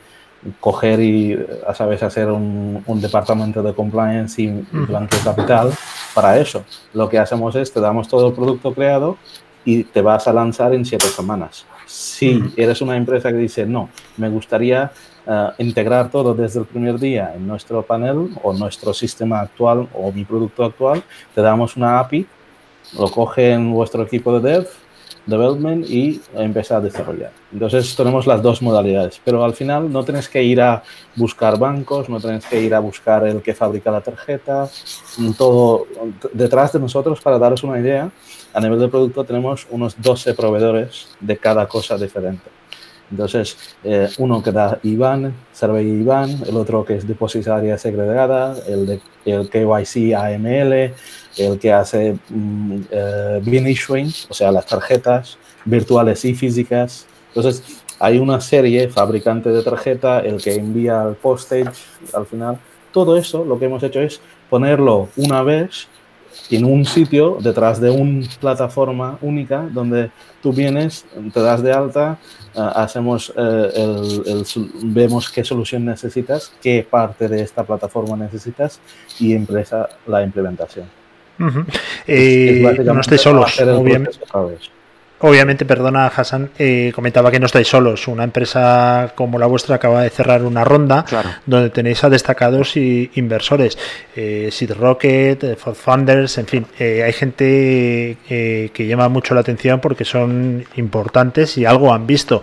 coger 0.61 1.01
y, 1.01 1.39
a 1.67 1.75
sabes, 1.75 2.03
hacer 2.03 2.29
un, 2.31 2.83
departamento 3.01 3.63
de 3.63 3.75
compliance 3.75 4.43
y 4.43 4.49
blanqueo 4.71 5.21
capital 5.25 5.73
para 6.15 6.39
eso. 6.39 6.65
Lo 6.93 7.09
que 7.09 7.19
hacemos 7.19 7.55
es, 7.57 7.73
te 7.73 7.81
damos 7.81 8.09
todo 8.09 8.29
el 8.29 8.35
producto 8.35 8.75
creado 8.75 9.17
y 9.65 9.85
te 9.85 10.03
vas 10.03 10.27
a 10.27 10.33
lanzar 10.33 10.75
en 10.75 10.85
siete 10.85 11.07
semanas. 11.07 11.65
Si 11.87 12.43
eres 12.57 12.81
una 12.81 12.97
empresa 12.97 13.31
que 13.31 13.39
dice, 13.39 13.67
no, 13.67 13.89
me 14.17 14.29
gustaría 14.29 14.91
eh, 15.27 15.49
integrar 15.59 16.11
todo 16.11 16.35
desde 16.35 16.61
el 16.61 16.67
primer 16.67 16.99
día 16.99 17.33
en 17.35 17.47
nuestro 17.47 17.83
panel 17.83 18.31
o 18.43 18.53
nuestro 18.53 18.93
sistema 18.93 19.41
actual 19.41 19.89
o 19.95 20.11
mi 20.11 20.25
producto 20.25 20.65
actual, 20.65 21.03
te 21.35 21.41
damos 21.41 21.77
una 21.77 22.01
API, 22.01 22.27
lo 22.99 23.11
coge 23.11 23.53
en 23.53 23.73
vuestro 23.73 24.03
equipo 24.03 24.39
de 24.39 24.51
dev, 24.51 24.69
development 25.27 25.89
y 25.89 26.21
empezar 26.35 26.79
a 26.79 26.81
desarrollar. 26.81 27.33
Entonces 27.53 27.95
tenemos 27.95 28.27
las 28.27 28.43
dos 28.43 28.63
modalidades, 28.63 29.21
pero 29.25 29.45
al 29.45 29.55
final 29.55 29.93
no 29.93 30.05
tienes 30.05 30.29
que 30.29 30.43
ir 30.43 30.61
a 30.61 30.83
buscar 31.17 31.59
bancos, 31.59 32.09
no 32.09 32.21
tienes 32.21 32.47
que 32.47 32.61
ir 32.61 32.75
a 32.75 32.81
buscar 32.81 33.27
el 33.27 33.43
que 33.43 33.55
fabrica 33.55 33.91
la 33.91 34.01
tarjeta, 34.01 34.69
todo 35.37 35.87
detrás 36.33 36.73
de 36.73 36.81
nosotros 36.81 37.21
para 37.21 37.39
daros 37.39 37.63
una 37.63 37.79
idea. 37.79 38.11
A 38.55 38.61
nivel 38.61 38.79
de 38.79 38.89
producto 38.89 39.25
tenemos 39.25 39.67
unos 39.71 40.01
12 40.01 40.35
proveedores 40.35 41.09
de 41.21 41.39
cada 41.39 41.67
cosa 41.67 41.97
diferente. 41.97 42.62
Entonces, 43.13 43.57
eh, 43.85 44.09
uno 44.19 44.43
que 44.43 44.51
da 44.51 44.79
IBAN, 44.83 45.35
Survey 45.53 45.87
IBAN, 46.01 46.45
el 46.49 46.57
otro 46.57 46.83
que 46.83 46.97
es 46.97 47.07
depositaria 47.07 47.77
segregada, 47.77 48.57
el, 48.67 48.87
de, 48.87 49.01
el 49.27 49.51
KYC 49.51 50.15
AML, 50.15 50.95
el 51.37 51.59
que 51.61 51.73
hace 51.73 52.17
mm, 52.31 52.81
eh, 52.91 53.69
issuing, 53.69 54.11
o 54.31 54.35
sea, 54.35 54.51
las 54.51 54.65
tarjetas 54.65 55.37
virtuales 55.67 56.25
y 56.25 56.35
físicas. 56.35 57.07
Entonces, 57.29 57.63
hay 57.99 58.19
una 58.19 58.41
serie, 58.41 58.89
fabricante 58.89 59.51
de 59.51 59.63
tarjeta, 59.63 60.21
el 60.21 60.43
que 60.43 60.55
envía 60.55 61.03
el 61.03 61.15
postage 61.15 61.71
al 62.15 62.25
final. 62.27 62.59
Todo 62.93 63.17
eso 63.17 63.45
lo 63.45 63.59
que 63.59 63.67
hemos 63.67 63.83
hecho 63.83 64.01
es 64.01 64.21
ponerlo 64.49 65.09
una 65.17 65.43
vez 65.43 65.87
en 66.51 66.65
un 66.65 66.85
sitio 66.85 67.39
detrás 67.41 67.81
de 67.81 67.91
una 67.91 68.27
plataforma 68.41 69.19
única 69.23 69.69
donde 69.73 70.11
tú 70.43 70.53
vienes, 70.53 71.05
te 71.33 71.41
das 71.41 71.63
de 71.63 71.73
alta, 71.73 72.19
eh, 72.55 72.61
hacemos 72.75 73.33
eh, 73.37 73.71
el, 73.75 74.45
vemos 74.83 75.31
qué 75.31 75.45
solución 75.45 75.85
necesitas, 75.85 76.53
qué 76.63 76.87
parte 76.89 77.29
de 77.29 77.43
esta 77.43 77.65
plataforma 77.65 78.17
necesitas 78.17 78.81
y 79.19 79.35
empieza 79.35 79.89
la 80.07 80.23
implementación. 80.23 80.87
Eh, 82.07 82.83
no 82.85 83.01
estoy 83.01 83.19
solos, 83.19 83.59
obviamente. 83.61 84.11
Obviamente, 85.25 85.65
perdona, 85.65 86.09
Hassan, 86.09 86.51
eh, 86.59 86.91
comentaba 86.93 87.31
que 87.31 87.39
no 87.39 87.47
estáis 87.47 87.69
solos. 87.69 88.09
Una 88.09 88.25
empresa 88.25 89.13
como 89.15 89.39
la 89.39 89.47
vuestra 89.47 89.77
acaba 89.77 90.03
de 90.03 90.11
cerrar 90.11 90.43
una 90.43 90.65
ronda 90.65 91.05
donde 91.47 91.71
tenéis 91.71 92.03
a 92.03 92.11
destacados 92.11 92.77
y 92.77 93.09
inversores. 93.15 93.79
Eh, 94.17 94.49
Seed 94.51 94.73
Rocket, 94.73 95.45
eh, 95.45 95.57
Funders, 95.57 96.39
en 96.39 96.47
fin, 96.47 96.67
eh, 96.77 97.05
hay 97.05 97.13
gente 97.13 98.17
que 98.27 98.87
llama 98.87 99.09
mucho 99.09 99.35
la 99.35 99.43
atención 99.43 99.81
porque 99.81 100.05
son 100.05 100.65
importantes 100.75 101.57
y 101.57 101.67
algo 101.67 101.95
han 101.95 102.05
visto. 102.05 102.43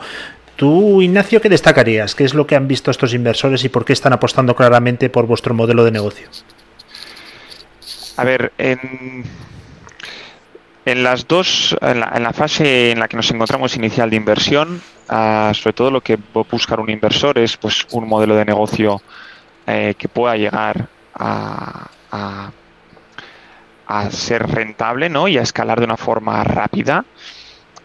Tú, 0.55 1.01
Ignacio, 1.01 1.41
¿qué 1.41 1.50
destacarías? 1.50 2.15
¿Qué 2.15 2.24
es 2.24 2.33
lo 2.33 2.48
que 2.48 2.55
han 2.55 2.69
visto 2.69 2.91
estos 2.91 3.13
inversores 3.13 3.62
y 3.65 3.69
por 3.69 3.83
qué 3.83 3.91
están 3.91 4.13
apostando 4.13 4.55
claramente 4.55 5.09
por 5.09 5.25
vuestro 5.25 5.53
modelo 5.53 5.83
de 5.83 5.91
negocio? 5.91 6.27
A 8.15 8.24
ver, 8.24 8.53
en 8.57 9.25
en 10.91 11.03
las 11.03 11.27
dos, 11.27 11.75
en 11.81 12.00
la, 12.00 12.34
fase 12.34 12.91
en 12.91 13.00
la 13.00 13.08
que 13.08 13.17
nos 13.17 13.29
encontramos 13.31 13.75
inicial 13.75 14.10
de 14.10 14.15
inversión, 14.15 14.81
ah, 15.08 15.51
sobre 15.53 15.74
todo 15.74 15.91
lo 15.91 16.01
que 16.01 16.15
va 16.15 16.41
a 16.41 16.46
buscar 16.50 16.79
un 16.79 16.89
inversor 16.89 17.38
es 17.38 17.58
pues 17.58 17.86
un 17.91 18.08
modelo 18.08 18.36
de 18.36 18.46
negocio 18.46 19.01
eh, 19.67 19.96
que 19.98 20.08
pueda 20.08 20.36
llegar 20.36 20.88
a, 21.15 21.89
ser 24.12 24.48
rentable 24.48 25.10
¿no? 25.10 25.27
y 25.27 25.38
a 25.38 25.41
escalar 25.41 25.79
de 25.79 25.86
una 25.86 25.98
forma 25.98 26.43
rápida. 26.43 27.05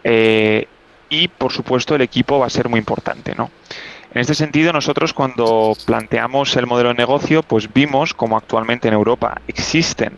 Eh, 0.03 0.67
y 1.09 1.27
por 1.27 1.51
supuesto 1.51 1.95
el 1.95 2.01
equipo 2.01 2.39
va 2.39 2.47
a 2.47 2.49
ser 2.49 2.69
muy 2.69 2.79
importante. 2.79 3.33
¿no? 3.35 3.51
En 4.13 4.21
este 4.21 4.33
sentido, 4.33 4.71
nosotros 4.71 5.13
cuando 5.13 5.75
planteamos 5.85 6.55
el 6.55 6.67
modelo 6.67 6.89
de 6.89 6.95
negocio, 6.95 7.43
pues 7.43 7.71
vimos 7.73 8.13
como 8.13 8.37
actualmente 8.37 8.87
en 8.87 8.93
Europa 8.93 9.41
existen 9.47 10.17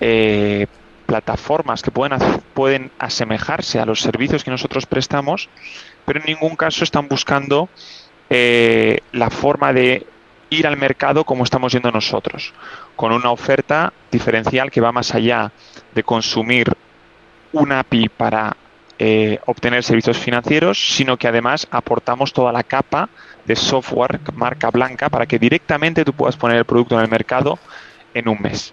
eh, 0.00 0.66
plataformas 1.06 1.82
que 1.82 1.90
pueden, 1.90 2.18
pueden 2.52 2.90
asemejarse 2.98 3.78
a 3.78 3.86
los 3.86 4.00
servicios 4.00 4.44
que 4.44 4.50
nosotros 4.50 4.86
prestamos, 4.86 5.48
pero 6.04 6.20
en 6.20 6.26
ningún 6.26 6.56
caso 6.56 6.84
están 6.84 7.08
buscando 7.08 7.68
eh, 8.28 8.98
la 9.12 9.30
forma 9.30 9.72
de 9.72 10.06
ir 10.50 10.66
al 10.66 10.76
mercado 10.76 11.24
como 11.24 11.44
estamos 11.44 11.72
yendo 11.72 11.90
nosotros, 11.90 12.52
con 12.94 13.12
una 13.12 13.30
oferta 13.30 13.92
diferencial 14.10 14.70
que 14.70 14.80
va 14.80 14.92
más 14.92 15.14
allá 15.14 15.52
de 15.94 16.02
consumir 16.02 16.72
una 17.52 17.80
API 17.80 18.08
para 18.08 18.56
eh, 18.98 19.38
obtener 19.46 19.82
servicios 19.82 20.18
financieros, 20.18 20.94
sino 20.94 21.16
que 21.16 21.28
además 21.28 21.66
aportamos 21.70 22.32
toda 22.32 22.52
la 22.52 22.62
capa 22.62 23.08
de 23.44 23.54
software 23.56 24.20
marca 24.34 24.70
blanca 24.70 25.08
para 25.08 25.26
que 25.26 25.38
directamente 25.38 26.04
tú 26.04 26.12
puedas 26.12 26.36
poner 26.36 26.58
el 26.58 26.64
producto 26.64 26.96
en 26.96 27.02
el 27.02 27.10
mercado 27.10 27.58
en 28.14 28.28
un 28.28 28.40
mes. 28.40 28.72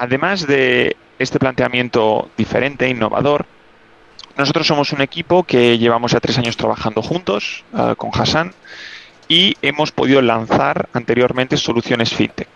Además 0.00 0.46
de 0.46 0.96
este 1.18 1.40
planteamiento 1.40 2.30
diferente, 2.36 2.88
innovador, 2.88 3.46
nosotros 4.36 4.64
somos 4.64 4.92
un 4.92 5.00
equipo 5.00 5.42
que 5.42 5.76
llevamos 5.76 6.12
ya 6.12 6.20
tres 6.20 6.38
años 6.38 6.56
trabajando 6.56 7.02
juntos 7.02 7.64
eh, 7.76 7.94
con 7.96 8.10
Hassan 8.14 8.52
y 9.26 9.56
hemos 9.60 9.90
podido 9.90 10.22
lanzar 10.22 10.88
anteriormente 10.92 11.56
soluciones 11.56 12.14
fintech. 12.14 12.48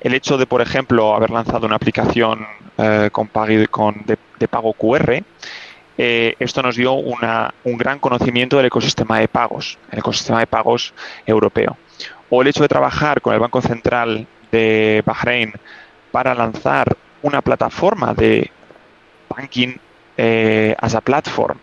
El 0.00 0.14
hecho 0.14 0.38
de, 0.38 0.46
por 0.46 0.62
ejemplo, 0.62 1.16
haber 1.16 1.30
lanzado 1.30 1.66
una 1.66 1.74
aplicación 1.74 2.46
eh, 2.78 3.10
con, 3.10 3.28
de, 4.06 4.48
pago 4.48 4.74
QR, 4.74 5.24
eh, 5.98 6.36
esto 6.38 6.62
nos 6.62 6.76
dio 6.76 6.92
un 6.92 7.78
gran 7.78 7.98
conocimiento 7.98 8.58
del 8.58 8.66
ecosistema 8.66 9.18
de 9.18 9.26
pagos, 9.26 9.76
el 9.90 9.98
ecosistema 9.98 10.38
de 10.38 10.46
pagos 10.46 10.94
europeo. 11.26 11.76
O 12.30 12.42
el 12.42 12.48
hecho 12.48 12.62
de 12.62 12.68
trabajar 12.68 13.20
con 13.20 13.34
el 13.34 13.40
Banco 13.40 13.60
Central 13.60 14.28
de 14.52 15.02
Bahrein 15.04 15.52
para 16.14 16.32
lanzar 16.32 16.96
una 17.22 17.42
plataforma 17.42 18.14
de 18.14 18.48
banking 19.28 19.74
eh, 20.16 20.72
as 20.78 20.94
a 20.94 21.00
platform 21.00 21.58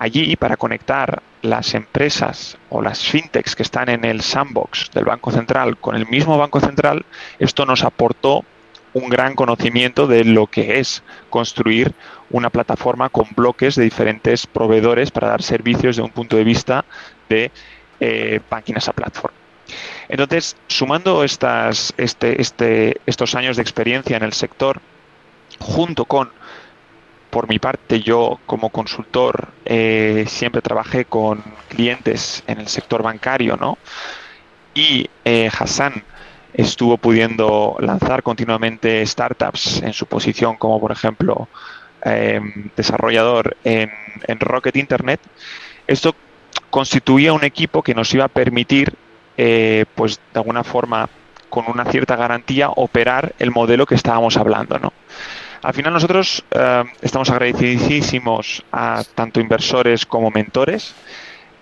allí 0.00 0.34
para 0.34 0.56
conectar 0.56 1.22
las 1.42 1.72
empresas 1.72 2.58
o 2.68 2.82
las 2.82 2.98
fintechs 3.04 3.54
que 3.54 3.62
están 3.62 3.88
en 3.88 4.04
el 4.04 4.22
sandbox 4.22 4.90
del 4.92 5.04
Banco 5.04 5.30
Central 5.30 5.76
con 5.76 5.94
el 5.94 6.08
mismo 6.08 6.36
Banco 6.36 6.58
Central, 6.58 7.06
esto 7.38 7.64
nos 7.64 7.84
aportó 7.84 8.44
un 8.92 9.08
gran 9.08 9.36
conocimiento 9.36 10.08
de 10.08 10.24
lo 10.24 10.48
que 10.48 10.80
es 10.80 11.04
construir 11.30 11.94
una 12.30 12.50
plataforma 12.50 13.08
con 13.08 13.28
bloques 13.36 13.76
de 13.76 13.84
diferentes 13.84 14.48
proveedores 14.48 15.12
para 15.12 15.28
dar 15.28 15.42
servicios 15.42 15.94
de 15.94 16.02
un 16.02 16.10
punto 16.10 16.36
de 16.36 16.42
vista 16.42 16.84
de 17.28 17.52
eh, 18.00 18.40
banking 18.50 18.74
as 18.74 18.88
a 18.88 18.92
platform. 18.92 19.35
Entonces, 20.08 20.56
sumando 20.68 21.24
estas, 21.24 21.92
este, 21.96 22.40
este, 22.40 23.00
estos 23.06 23.34
años 23.34 23.56
de 23.56 23.62
experiencia 23.62 24.16
en 24.16 24.22
el 24.22 24.32
sector, 24.32 24.80
junto 25.58 26.04
con, 26.04 26.30
por 27.30 27.48
mi 27.48 27.58
parte, 27.58 28.00
yo 28.00 28.38
como 28.46 28.70
consultor 28.70 29.48
eh, 29.64 30.24
siempre 30.28 30.62
trabajé 30.62 31.04
con 31.04 31.42
clientes 31.68 32.44
en 32.46 32.60
el 32.60 32.68
sector 32.68 33.02
bancario, 33.02 33.56
¿no? 33.56 33.78
Y 34.74 35.08
eh, 35.24 35.50
Hassan 35.58 36.04
estuvo 36.52 36.96
pudiendo 36.96 37.76
lanzar 37.80 38.22
continuamente 38.22 39.04
startups 39.06 39.82
en 39.82 39.92
su 39.92 40.06
posición 40.06 40.56
como, 40.56 40.80
por 40.80 40.92
ejemplo, 40.92 41.48
eh, 42.04 42.40
desarrollador 42.76 43.56
en 43.64 43.90
Rocket 44.40 44.76
Internet. 44.76 45.20
Esto 45.86 46.14
constituía 46.70 47.32
un 47.32 47.44
equipo 47.44 47.82
que 47.82 47.94
nos 47.94 48.12
iba 48.14 48.24
a 48.24 48.28
permitir 48.28 48.96
eh, 49.36 49.84
pues 49.94 50.20
de 50.32 50.40
alguna 50.40 50.64
forma 50.64 51.08
con 51.48 51.64
una 51.68 51.84
cierta 51.84 52.16
garantía 52.16 52.70
operar 52.70 53.34
el 53.38 53.50
modelo 53.50 53.86
que 53.86 53.94
estábamos 53.94 54.36
hablando, 54.36 54.78
¿no? 54.78 54.92
Al 55.62 55.74
final 55.74 55.92
nosotros 55.92 56.44
eh, 56.50 56.84
estamos 57.00 57.30
agradecidísimos 57.30 58.62
a 58.72 59.02
tanto 59.14 59.40
inversores 59.40 60.06
como 60.06 60.30
mentores. 60.30 60.94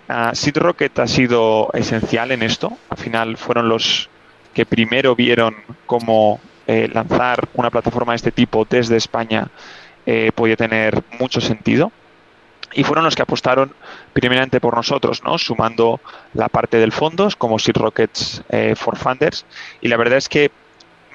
Uh, 0.07 0.59
Rocket 0.59 0.99
ha 0.99 1.07
sido 1.07 1.69
esencial 1.73 2.31
en 2.31 2.43
esto. 2.43 2.77
Al 2.89 2.97
final 2.97 3.37
fueron 3.37 3.69
los 3.69 4.09
que 4.53 4.65
primero 4.65 5.15
vieron 5.15 5.55
cómo 5.85 6.39
eh, 6.67 6.89
lanzar 6.93 7.47
una 7.53 7.69
plataforma 7.69 8.13
de 8.13 8.17
este 8.17 8.31
tipo 8.31 8.65
desde 8.69 8.97
España 8.97 9.47
eh, 10.05 10.31
podía 10.33 10.55
tener 10.55 11.03
mucho 11.19 11.41
sentido. 11.41 11.91
Y 12.75 12.83
fueron 12.83 13.05
los 13.05 13.15
que 13.15 13.23
apostaron 13.23 13.73
primeramente 14.13 14.59
por 14.59 14.75
nosotros, 14.75 15.23
¿no? 15.23 15.37
sumando 15.37 15.99
la 16.33 16.49
parte 16.49 16.77
del 16.77 16.91
fondo 16.91 17.29
como 17.37 17.57
Seed 17.57 17.77
Rockets 17.77 18.43
eh, 18.49 18.75
for 18.75 18.97
Funders. 18.97 19.45
Y 19.81 19.87
la 19.87 19.97
verdad 19.97 20.17
es 20.17 20.29
que 20.29 20.51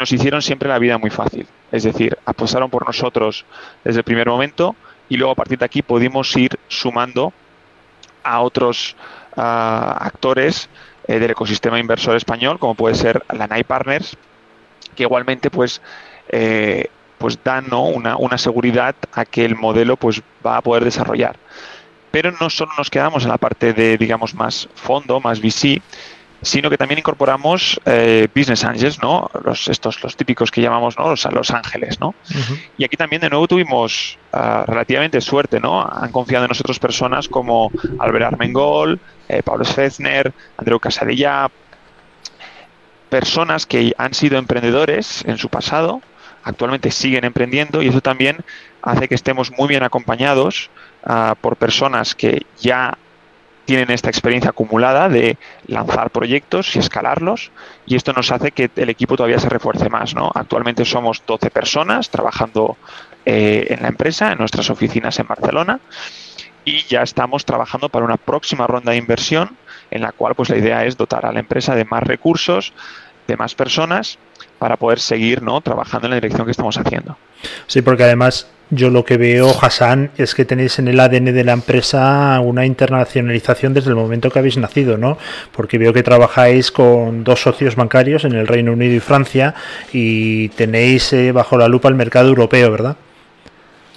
nos 0.00 0.10
hicieron 0.10 0.40
siempre 0.40 0.68
la 0.68 0.78
vida 0.78 0.98
muy 0.98 1.10
fácil. 1.10 1.46
Es 1.70 1.84
decir, 1.84 2.18
apostaron 2.24 2.70
por 2.70 2.86
nosotros 2.86 3.44
desde 3.84 4.00
el 4.00 4.04
primer 4.04 4.26
momento 4.26 4.74
y 5.08 5.16
luego 5.16 5.32
a 5.32 5.36
partir 5.36 5.58
de 5.58 5.66
aquí 5.66 5.82
pudimos 5.82 6.34
ir 6.36 6.58
sumando 6.68 7.32
a 8.22 8.40
otros 8.40 8.96
uh, 9.36 9.40
actores 9.40 10.68
eh, 11.06 11.18
del 11.18 11.32
ecosistema 11.32 11.78
inversor 11.78 12.16
español, 12.16 12.58
como 12.58 12.74
puede 12.74 12.94
ser 12.94 13.22
la 13.32 13.46
NAI 13.46 13.64
Partners, 13.64 14.16
que 14.94 15.02
igualmente 15.02 15.50
pues, 15.50 15.82
eh, 16.28 16.88
pues 17.20 17.38
dan 17.44 17.66
¿no? 17.68 17.84
una, 17.84 18.16
una, 18.16 18.38
seguridad 18.38 18.94
a 19.12 19.26
que 19.26 19.44
el 19.44 19.54
modelo 19.54 19.98
pues, 19.98 20.22
va 20.44 20.56
a 20.56 20.62
poder 20.62 20.84
desarrollar. 20.84 21.36
Pero 22.10 22.32
no 22.40 22.48
solo 22.48 22.72
nos 22.78 22.88
quedamos 22.88 23.24
en 23.24 23.28
la 23.28 23.36
parte 23.36 23.74
de, 23.74 23.98
digamos, 23.98 24.34
más 24.34 24.70
fondo, 24.74 25.20
más 25.20 25.38
VC, 25.38 25.82
sino 26.40 26.70
que 26.70 26.78
también 26.78 26.98
incorporamos 26.98 27.78
eh, 27.84 28.26
business 28.34 28.64
angels, 28.64 29.02
¿no? 29.02 29.30
Los, 29.44 29.68
estos, 29.68 30.02
los 30.02 30.16
típicos 30.16 30.50
que 30.50 30.62
llamamos, 30.62 30.98
¿no? 30.98 31.10
Los, 31.10 31.22
los 31.30 31.50
ángeles, 31.50 32.00
¿no? 32.00 32.14
Y 32.78 32.84
aquí 32.84 32.96
también 32.96 33.20
de 33.20 33.28
nuevo 33.28 33.46
tuvimos 33.46 34.18
uh, 34.32 34.64
relativamente 34.66 35.20
suerte, 35.20 35.60
¿no? 35.60 35.86
Han 35.86 36.10
confiado 36.10 36.46
en 36.46 36.48
nosotros 36.48 36.78
personas 36.78 37.28
como 37.28 37.70
Albert 37.98 38.32
Armengol, 38.32 38.98
eh, 39.28 39.42
Pablo 39.42 39.66
Schwetzner, 39.66 40.32
Andreu 40.56 40.80
Casadilla, 40.80 41.50
personas 43.10 43.66
que 43.66 43.92
han 43.98 44.14
sido 44.14 44.38
emprendedores 44.38 45.22
en 45.26 45.36
su 45.36 45.50
pasado, 45.50 46.00
actualmente 46.44 46.90
siguen 46.90 47.24
emprendiendo 47.24 47.82
y 47.82 47.88
eso 47.88 48.00
también 48.00 48.38
hace 48.82 49.08
que 49.08 49.14
estemos 49.14 49.50
muy 49.52 49.68
bien 49.68 49.82
acompañados 49.82 50.70
uh, 51.04 51.34
por 51.40 51.56
personas 51.56 52.14
que 52.14 52.46
ya 52.60 52.96
tienen 53.64 53.90
esta 53.90 54.08
experiencia 54.08 54.50
acumulada 54.50 55.08
de 55.08 55.36
lanzar 55.66 56.10
proyectos 56.10 56.74
y 56.74 56.80
escalarlos 56.80 57.52
y 57.86 57.94
esto 57.94 58.12
nos 58.12 58.32
hace 58.32 58.50
que 58.50 58.70
el 58.74 58.90
equipo 58.90 59.16
todavía 59.16 59.38
se 59.38 59.48
refuerce 59.48 59.88
más. 59.88 60.14
¿no? 60.14 60.30
Actualmente 60.34 60.84
somos 60.84 61.22
12 61.24 61.50
personas 61.50 62.10
trabajando 62.10 62.76
eh, 63.24 63.66
en 63.70 63.82
la 63.82 63.88
empresa, 63.88 64.32
en 64.32 64.38
nuestras 64.38 64.70
oficinas 64.70 65.18
en 65.18 65.28
Barcelona 65.28 65.78
y 66.64 66.82
ya 66.84 67.02
estamos 67.02 67.44
trabajando 67.44 67.88
para 67.88 68.04
una 68.04 68.16
próxima 68.16 68.66
ronda 68.66 68.92
de 68.92 68.98
inversión 68.98 69.56
en 69.90 70.02
la 70.02 70.12
cual 70.12 70.34
pues 70.34 70.48
la 70.50 70.58
idea 70.58 70.84
es 70.84 70.96
dotar 70.96 71.26
a 71.26 71.32
la 71.32 71.40
empresa 71.40 71.74
de 71.74 71.84
más 71.84 72.02
recursos, 72.02 72.72
de 73.30 73.36
más 73.36 73.54
personas 73.54 74.18
para 74.58 74.76
poder 74.76 75.00
seguir 75.00 75.42
¿no? 75.42 75.60
trabajando 75.60 76.06
en 76.06 76.10
la 76.10 76.16
dirección 76.16 76.44
que 76.44 76.50
estamos 76.50 76.76
haciendo. 76.76 77.16
Sí, 77.66 77.80
porque 77.80 78.04
además 78.04 78.46
yo 78.70 78.90
lo 78.90 79.04
que 79.04 79.16
veo, 79.16 79.50
Hassan, 79.60 80.10
es 80.16 80.34
que 80.34 80.44
tenéis 80.44 80.78
en 80.78 80.88
el 80.88 81.00
ADN 81.00 81.26
de 81.26 81.44
la 81.44 81.52
empresa 81.52 82.38
una 82.40 82.66
internacionalización 82.66 83.74
desde 83.74 83.90
el 83.90 83.96
momento 83.96 84.30
que 84.30 84.38
habéis 84.38 84.58
nacido, 84.58 84.96
¿no? 84.96 85.18
Porque 85.52 85.78
veo 85.78 85.92
que 85.92 86.02
trabajáis 86.02 86.70
con 86.70 87.24
dos 87.24 87.42
socios 87.42 87.74
bancarios 87.74 88.24
en 88.24 88.32
el 88.32 88.46
Reino 88.46 88.72
Unido 88.72 88.94
y 88.94 89.00
Francia 89.00 89.54
y 89.92 90.50
tenéis 90.50 91.12
eh, 91.12 91.32
bajo 91.32 91.56
la 91.56 91.68
lupa 91.68 91.88
el 91.88 91.94
mercado 91.94 92.28
europeo, 92.28 92.70
¿verdad? 92.70 92.96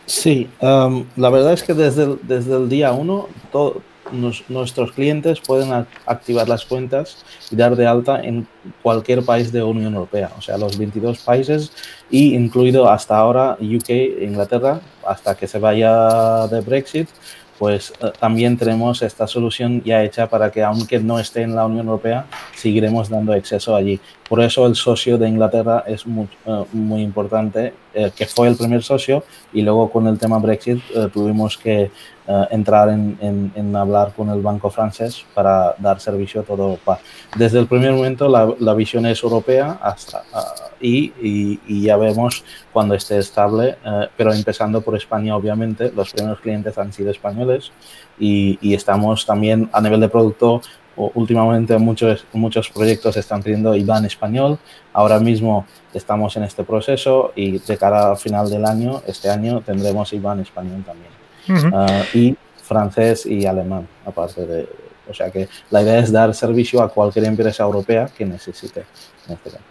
Sí, 0.05 0.49
um, 0.59 1.05
la 1.17 1.29
verdad 1.29 1.53
es 1.53 1.63
que 1.63 1.73
desde 1.73 2.03
el, 2.03 2.19
desde 2.23 2.55
el 2.55 2.67
día 2.67 2.91
uno 2.91 3.29
todo, 3.51 3.81
nuestros 4.11 4.91
clientes 4.91 5.39
pueden 5.39 5.85
activar 6.05 6.47
las 6.47 6.65
cuentas 6.65 7.23
y 7.49 7.55
dar 7.55 7.75
de 7.75 7.87
alta 7.87 8.21
en 8.21 8.47
cualquier 8.81 9.23
país 9.23 9.51
de 9.51 9.63
Unión 9.63 9.93
Europea, 9.93 10.31
o 10.37 10.41
sea, 10.41 10.57
los 10.57 10.77
22 10.77 11.19
países 11.19 11.71
y 12.09 12.35
incluido 12.35 12.89
hasta 12.89 13.17
ahora 13.17 13.57
UK, 13.59 13.89
Inglaterra, 14.21 14.81
hasta 15.07 15.35
que 15.35 15.47
se 15.47 15.59
vaya 15.59 16.47
de 16.47 16.61
Brexit, 16.61 17.09
pues 17.57 17.93
eh, 18.01 18.11
también 18.19 18.57
tenemos 18.57 19.01
esta 19.01 19.27
solución 19.27 19.81
ya 19.83 20.03
hecha 20.03 20.27
para 20.27 20.51
que 20.51 20.63
aunque 20.63 20.99
no 20.99 21.19
esté 21.19 21.43
en 21.43 21.55
la 21.55 21.65
Unión 21.65 21.85
Europea, 21.85 22.25
seguiremos 22.55 23.09
dando 23.09 23.33
acceso 23.33 23.75
allí. 23.75 23.99
Por 24.27 24.41
eso 24.41 24.65
el 24.65 24.75
socio 24.75 25.17
de 25.17 25.27
Inglaterra 25.27 25.83
es 25.85 26.07
muy, 26.07 26.27
uh, 26.45 26.65
muy 26.71 27.01
importante, 27.01 27.73
eh, 27.93 28.11
que 28.15 28.25
fue 28.25 28.47
el 28.47 28.55
primer 28.55 28.81
socio 28.81 29.23
y 29.51 29.61
luego 29.61 29.91
con 29.91 30.07
el 30.07 30.17
tema 30.17 30.39
Brexit 30.39 30.81
eh, 30.95 31.09
tuvimos 31.13 31.57
que 31.57 31.91
uh, 32.27 32.45
entrar 32.49 32.89
en, 32.89 33.17
en, 33.21 33.51
en, 33.55 33.75
hablar 33.75 34.13
con 34.15 34.29
el 34.29 34.41
banco 34.41 34.69
francés 34.69 35.25
para 35.33 35.75
dar 35.77 35.99
servicio 35.99 36.41
a 36.41 36.43
toda 36.43 36.63
Europa. 36.63 36.99
Desde 37.35 37.59
el 37.59 37.67
primer 37.67 37.91
momento 37.91 38.29
la, 38.29 38.51
la 38.59 38.73
visión 38.73 39.05
es 39.05 39.21
europea 39.21 39.77
hasta, 39.81 40.23
uh, 40.33 40.73
y, 40.79 41.13
y, 41.21 41.59
y, 41.67 41.81
ya 41.83 41.97
vemos 41.97 42.43
cuando 42.73 42.95
esté 42.95 43.17
estable, 43.17 43.77
pero 44.17 44.33
empezando 44.33 44.81
por 44.81 44.97
España 44.97 45.35
obviamente, 45.35 45.91
los 45.95 46.11
primeros 46.11 46.41
clientes 46.41 46.77
han 46.77 46.91
sido 46.91 47.09
españoles 47.09 47.71
y, 48.19 48.57
y 48.61 48.73
estamos 48.73 49.25
también 49.25 49.69
a 49.71 49.79
nivel 49.79 50.01
de 50.01 50.09
producto 50.09 50.61
últimamente 50.95 51.77
muchos, 51.77 52.25
muchos 52.33 52.69
proyectos 52.69 53.17
están 53.17 53.41
pidiendo 53.41 53.75
IBAN 53.75 54.05
español. 54.05 54.59
Ahora 54.93 55.19
mismo 55.19 55.65
estamos 55.93 56.35
en 56.37 56.43
este 56.43 56.63
proceso 56.63 57.31
y 57.35 57.59
de 57.59 57.77
cara 57.77 58.11
al 58.11 58.17
final 58.17 58.49
del 58.49 58.65
año, 58.65 59.01
este 59.07 59.29
año, 59.29 59.61
tendremos 59.61 60.13
IBAN 60.13 60.41
español 60.41 60.83
también. 60.85 61.11
Uh 61.49 61.51
-huh. 61.51 62.03
uh, 62.13 62.17
y 62.17 62.37
francés 62.61 63.25
y 63.25 63.45
alemán, 63.45 63.87
aparte 64.05 64.45
de... 64.45 64.67
O 65.09 65.13
sea 65.13 65.29
que 65.29 65.49
la 65.69 65.81
idea 65.81 65.99
es 65.99 66.13
dar 66.13 66.33
servicio 66.33 66.81
a 66.81 66.87
cualquier 66.87 67.25
empresa 67.25 67.63
europea 67.63 68.09
que 68.17 68.25
necesite. 68.25 68.85
En 69.27 69.33
este 69.33 69.49
caso. 69.49 69.63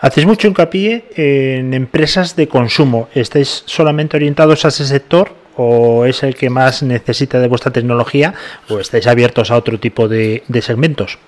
Hacéis 0.00 0.26
mucho 0.26 0.48
hincapié 0.48 1.04
en 1.14 1.74
empresas 1.74 2.34
de 2.34 2.48
consumo. 2.48 3.08
¿Estáis 3.14 3.62
solamente 3.66 4.16
orientados 4.16 4.64
a 4.64 4.68
ese 4.68 4.84
sector 4.84 5.30
o 5.58 6.06
es 6.06 6.22
el 6.22 6.36
que 6.36 6.48
más 6.48 6.82
necesita 6.82 7.40
de 7.40 7.48
vuestra 7.48 7.72
tecnología 7.72 8.34
o 8.70 8.78
estáis 8.78 9.06
abiertos 9.06 9.50
a 9.50 9.56
otro 9.56 9.78
tipo 9.78 10.08
de, 10.08 10.44
de 10.48 10.62
segmentos? 10.62 11.18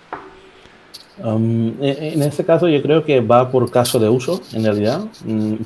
Um, 1.22 1.74
en 1.82 2.22
este 2.22 2.44
caso 2.44 2.66
yo 2.68 2.80
creo 2.80 3.04
que 3.04 3.20
va 3.20 3.50
por 3.50 3.70
caso 3.70 3.98
de 3.98 4.08
uso, 4.08 4.40
en 4.54 4.64
realidad, 4.64 5.02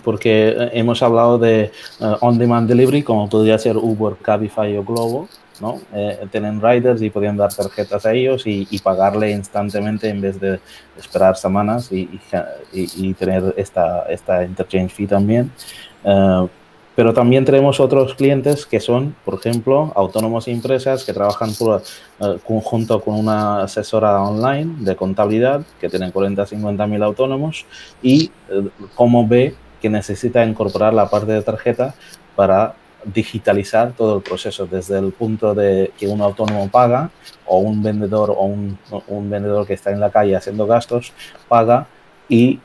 porque 0.03 0.71
hemos 0.73 1.01
hablado 1.03 1.39
de 1.39 1.71
uh, 2.01 2.17
on-demand 2.21 2.69
delivery, 2.69 3.03
como 3.03 3.29
podría 3.29 3.57
ser 3.59 3.77
Uber, 3.77 4.15
Cabify 4.21 4.77
o 4.77 4.83
Globo, 4.83 5.29
¿no? 5.61 5.81
Eh, 5.95 6.27
tienen 6.33 6.61
riders 6.61 7.01
y 7.03 7.11
podían 7.11 7.37
dar 7.37 7.55
tarjetas 7.55 8.05
a 8.05 8.13
ellos 8.13 8.47
y, 8.47 8.67
y, 8.69 8.79
pagarle 8.81 9.31
instantáneamente 9.31 10.09
en 10.09 10.21
vez 10.21 10.41
de 10.41 10.59
esperar 10.99 11.37
semanas 11.37 11.93
y, 11.93 12.09
y, 12.73 12.91
y 12.97 13.15
tener 13.15 13.55
esta, 13.57 14.07
esta 14.09 14.43
interchange 14.43 14.93
fee 14.93 15.07
también. 15.07 15.53
Uh, 16.03 16.49
pero 16.97 17.13
también 17.13 17.45
tenemos 17.45 17.81
otros 17.81 18.15
clientes 18.15 18.67
que 18.67 18.81
son, 18.81 19.17
por 19.25 19.35
ejemplo, 19.35 19.93
autónomos 19.95 20.47
e 20.47 20.53
empresas 20.53 21.05
que 21.05 21.13
trabajan 21.13 21.53
por, 21.55 21.83
uh, 22.21 22.39
conjunto 22.47 23.01
con 23.01 23.15
una 23.15 23.63
asesora 23.63 24.23
online 24.23 24.77
de 24.79 24.95
contabilidad 24.97 25.63
que 25.81 25.89
tienen 25.89 26.13
40 26.13 26.47
50 26.47 26.87
mil 26.87 27.03
autónomos 27.03 27.67
y 28.03 28.31
uh, 28.51 28.69
como 28.95 29.27
ve 29.27 29.55
que 29.83 29.91
necesita 29.91 30.45
incorporar 30.45 30.95
la 30.95 31.11
parte 31.11 31.33
de 31.33 31.43
tarjeta 31.43 31.95
para 32.37 32.75
digitalizar 33.05 33.93
todo 33.93 34.17
el 34.17 34.23
proceso 34.23 34.67
desde 34.67 34.99
el 34.99 35.13
punto 35.13 35.55
de 35.55 35.93
que 35.99 36.09
un 36.09 36.23
autónomo 36.23 36.71
paga 36.71 37.11
o 37.45 37.59
un 37.59 37.83
vendedor 37.83 38.31
o 38.31 38.45
un, 38.45 38.79
un 39.09 39.29
vendedor 39.29 39.67
que 39.67 39.75
está 39.75 39.91
en 39.91 40.01
la 40.01 40.11
calle 40.11 40.37
haciendo 40.37 40.67
gastos 40.67 41.13
paga 41.49 41.87
y 42.29 42.61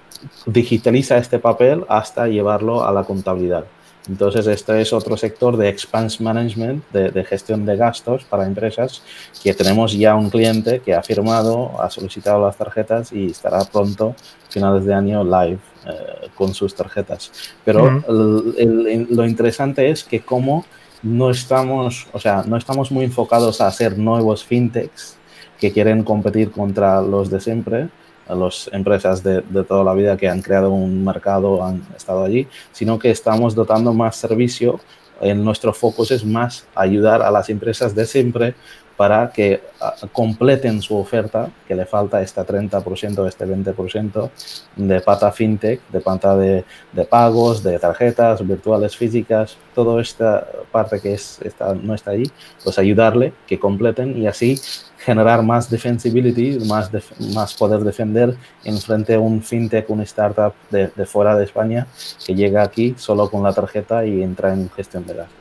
digitaliza 0.46 1.18
este 1.18 1.40
papel 1.40 1.84
hasta 1.90 2.28
llevarlo 2.28 2.86
a 2.86 2.92
la 2.92 3.04
contabilidad. 3.04 3.66
Entonces, 4.10 4.48
este 4.48 4.82
es 4.82 4.92
otro 4.92 5.16
sector 5.16 5.56
de 5.56 5.70
expense 5.70 6.22
management, 6.24 6.84
de, 6.92 7.12
de, 7.12 7.24
gestión 7.24 7.66
de 7.66 7.78
gastos 7.78 8.24
para 8.24 8.46
empresas, 8.46 9.04
que 9.44 9.54
tenemos 9.54 9.94
ya 9.94 10.16
un 10.16 10.32
cliente 10.32 10.80
que 10.80 10.96
ha 10.96 11.04
firmado, 11.04 11.80
ha 11.80 11.90
solicitado 11.92 12.44
las 12.44 12.58
tarjetas 12.58 13.14
y 13.14 13.28
estará 13.28 13.64
pronto, 13.66 14.16
finales 14.50 14.84
de 14.86 14.94
año, 14.96 15.24
live 15.24 15.60
eh, 15.86 16.28
con 16.34 16.56
sus 16.56 16.74
tarjetas. 16.74 17.32
Pero 17.64 17.84
uh 17.84 17.88
-huh. 17.88 18.56
el, 18.58 18.88
el, 18.88 19.08
lo 19.12 19.26
interesante 19.26 19.90
es 19.92 20.04
que 20.04 20.22
como 20.22 20.66
no 21.04 21.30
estamos, 21.30 22.08
o 22.12 22.20
sea, 22.20 22.44
no 22.46 22.58
estamos 22.58 22.92
muy 22.92 23.06
enfocados 23.06 23.62
a 23.62 23.68
hacer 23.68 23.98
nuevos 23.98 24.44
fintechs 24.44 25.18
que 25.60 25.72
quieren 25.72 26.04
competir 26.04 26.52
contra 26.52 27.02
los 27.02 27.30
de 27.30 27.40
siempre, 27.40 27.90
a 28.30 28.36
las 28.36 28.70
empresas 28.72 29.22
de, 29.24 29.42
de, 29.42 29.64
toda 29.64 29.84
la 29.84 29.94
vida 29.94 30.16
que 30.16 30.30
han 30.30 30.42
creado 30.42 30.70
un 30.70 31.04
mercado, 31.04 31.64
han 31.64 31.82
estado 31.98 32.24
allí, 32.24 32.48
sino 32.72 32.98
que 32.98 33.12
estamos 33.12 33.56
dotando 33.56 33.94
más 33.94 34.16
servicio. 34.16 34.80
En 35.22 35.44
nuestro 35.44 35.74
foco 35.74 36.04
es 36.04 36.24
más 36.24 36.66
ayudar 36.74 37.22
a 37.22 37.30
las 37.30 37.50
empresas 37.50 37.94
de 37.94 38.06
siempre 38.06 38.56
para 39.00 39.32
que 39.32 39.62
ah, 39.80 39.96
completen 40.12 40.82
su 40.82 40.98
oferta, 40.98 41.50
que 41.66 41.74
le 41.74 41.86
falta 41.86 42.22
este 42.22 42.42
30%, 42.42 43.28
este 43.30 43.46
20% 43.46 44.30
de 44.76 45.00
pata 45.00 45.32
fintech, 45.32 45.80
de 45.90 46.02
pata 46.02 46.36
de, 46.36 46.66
pagos, 47.10 47.64
de 47.64 47.80
tarjetas 47.80 48.46
virtuales 48.46 48.98
físicas, 48.98 49.56
toda 49.74 50.02
esta 50.02 50.46
parte 50.70 51.00
que 51.00 51.14
es, 51.14 51.40
no 51.82 51.96
está 51.96 52.12
ahí, 52.12 52.30
pues 52.62 52.78
ayudarle 52.78 53.32
que 53.48 53.58
completen 53.58 54.18
y 54.22 54.28
así 54.28 54.60
generar 55.00 55.44
más 55.44 55.70
defensibility, 55.70 56.60
más, 56.66 56.92
más 57.34 57.54
poder 57.54 57.82
defender 57.82 58.36
en 58.64 58.78
frente 58.80 59.16
a 59.16 59.20
un 59.20 59.42
fintech, 59.42 59.90
un 59.90 60.02
startup 60.02 60.54
de, 60.70 60.92
de, 60.96 61.06
fuera 61.06 61.36
de 61.36 61.46
España 61.46 61.88
que 62.26 62.36
llega 62.36 62.64
aquí 62.64 62.96
solo 62.98 63.30
con 63.30 63.42
la 63.42 63.54
tarjeta 63.54 64.06
y 64.06 64.22
entra 64.22 64.54
en 64.54 64.70
gestión 64.70 65.06
de 65.06 65.14
gastos. 65.14 65.40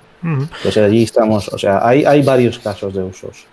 Pues 0.62 0.77
allí 0.77 1.05
estamos, 1.05 1.49
o 1.49 1.59
sea, 1.59 1.87
hay, 1.87 2.05
hay 2.05 2.23
varios 2.23 2.59
casos 2.59 2.92
de 2.92 3.03
usos, 3.03 3.47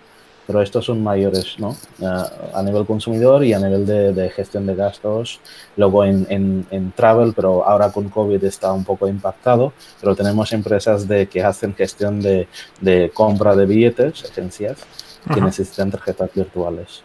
pero 0.48 0.60
estos 0.60 0.84
son 0.84 1.02
mayores, 1.02 1.56
¿no? 1.58 1.76
a 2.02 2.62
nivel 2.62 2.84
consumidor 2.84 3.44
y 3.44 3.52
a 3.52 3.60
nivel 3.60 3.86
de, 3.86 4.30
gestión 4.30 4.66
de 4.66 4.74
gastos. 4.74 5.40
Luego 5.76 6.04
en, 6.04 6.66
en, 6.70 6.92
travel, 6.92 7.32
pero 7.34 7.64
ahora 7.64 7.90
con 7.90 8.08
COVID 8.08 8.42
está 8.44 8.72
un 8.72 8.84
poco 8.84 9.06
impactado, 9.06 9.72
pero 10.00 10.16
tenemos 10.16 10.52
empresas 10.52 11.06
de, 11.06 11.28
que 11.28 11.42
hacen 11.42 11.74
gestión 11.74 12.20
de, 12.20 12.48
de 12.80 13.10
compra 13.14 13.54
de 13.54 13.66
billetes, 13.66 14.24
agencias, 14.24 14.78
que 15.32 15.40
necesitan 15.40 15.90
tarjetas 15.90 16.30
virtuales. 16.34 17.02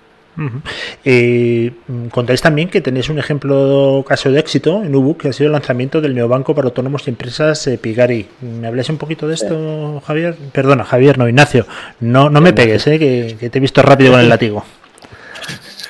Eh, 1.03 1.73
contáis 2.09 2.41
también 2.41 2.69
que 2.69 2.81
tenéis 2.81 3.09
un 3.09 3.19
ejemplo 3.19 4.03
caso 4.07 4.31
de 4.31 4.39
éxito 4.39 4.83
en 4.83 4.95
Ubuk, 4.95 5.21
que 5.21 5.29
ha 5.29 5.33
sido 5.33 5.47
el 5.47 5.53
lanzamiento 5.53 5.99
del 6.01 6.15
neobanco 6.15 6.55
para 6.55 6.67
autónomos 6.67 7.05
y 7.05 7.09
empresas 7.09 7.67
eh, 7.67 7.77
Pigari. 7.77 8.27
¿Me 8.41 8.67
habláis 8.67 8.89
un 8.89 8.97
poquito 8.97 9.27
de 9.27 9.35
esto, 9.35 10.01
Javier? 10.05 10.35
Perdona, 10.53 10.83
Javier, 10.83 11.17
no, 11.17 11.27
Ignacio. 11.27 11.65
No, 11.99 12.29
no 12.29 12.41
me 12.41 12.53
pegues, 12.53 12.87
eh, 12.87 12.97
que, 13.39 13.49
te 13.49 13.57
he 13.57 13.61
visto 13.61 13.81
rápido 13.81 14.11
con 14.11 14.21
el 14.21 14.29
látigo. 14.29 14.63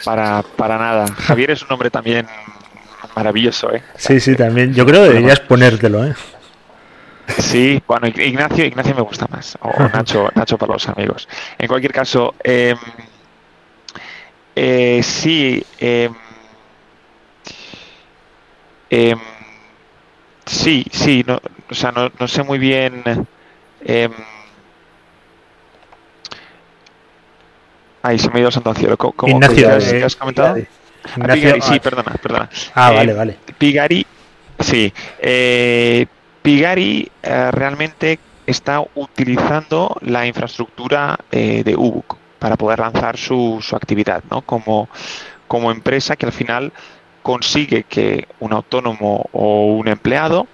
Para, 0.04 0.44
para 0.56 0.78
nada. 0.78 1.08
Javier 1.08 1.52
es 1.52 1.62
un 1.62 1.72
hombre 1.74 1.92
también 1.92 2.26
maravilloso. 3.16 3.74
¿eh? 3.74 3.84
Sí, 3.96 4.20
sí, 4.20 4.36
también. 4.36 4.74
Yo 4.74 4.86
creo 4.86 5.04
que 5.04 5.10
deberías 5.10 5.40
ponértelo. 5.42 6.06
¿eh? 6.06 6.14
Sí, 7.40 7.82
bueno, 7.88 8.08
Ignacio, 8.08 8.66
Ignacio 8.66 8.96
me 8.96 9.02
gusta 9.02 9.28
más. 9.30 9.58
O 9.62 9.72
Nacho, 9.94 10.30
Nacho 10.36 10.58
para 10.58 10.74
los 10.74 10.88
amigos. 10.88 11.28
En 11.58 11.68
cualquier 11.68 11.94
caso, 11.94 12.36
eh, 12.44 12.76
eh, 14.56 15.02
sí. 15.04 15.64
Em, 15.80 16.14
sí, 20.46 20.86
sí. 20.92 21.24
No, 21.26 21.40
o 21.70 21.74
sea, 21.74 21.92
no, 21.92 22.12
no 22.20 22.28
sé 22.28 22.44
muy 22.44 22.60
bien. 22.60 23.04
Eh, 23.84 24.10
Ay, 28.04 28.18
se 28.18 28.30
me 28.32 28.40
ha 28.40 28.42
ido 28.42 28.52
santo 28.52 28.74
cielo. 28.74 28.98
¿Cómo, 28.98 29.14
Ignacio, 29.28 29.76
has, 30.06 30.16
comentado? 30.16 30.56
Ah, 31.20 31.34
Pigari, 31.34 31.62
sí, 31.62 31.80
perdona, 31.80 32.14
perdona. 32.22 32.50
Ah, 32.74 32.92
vale, 32.92 33.14
vale. 33.14 33.38
Pigari, 33.58 34.06
sí. 34.60 34.92
Pigari 36.42 37.12
realmente 37.24 38.20
está 38.48 38.84
utilizando 38.96 39.96
la 40.02 40.26
infraestructura 40.26 41.20
de 41.32 41.76
Ubuk 41.78 42.18
para 42.40 42.58
poder 42.58 42.80
lanzar 42.80 43.18
su, 43.18 43.60
su 43.62 43.76
actividad, 43.76 44.24
¿no? 44.30 44.42
Como, 44.42 44.90
como 45.48 45.72
empresa 45.72 46.16
que 46.16 46.26
al 46.26 46.32
final 46.32 46.74
consigue 47.22 47.84
que 47.84 48.28
un 48.40 48.54
autónomo 48.54 49.30
o 49.32 49.76
un 49.76 49.88
empleado 49.88 50.48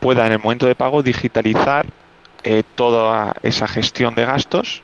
pueda 0.00 0.26
en 0.26 0.32
el 0.32 0.38
momento 0.38 0.66
de 0.66 0.74
pago 0.74 1.02
digitalizar 1.02 1.86
eh, 2.44 2.62
toda 2.74 3.34
esa 3.42 3.66
gestión 3.66 4.14
de 4.14 4.24
gastos 4.24 4.82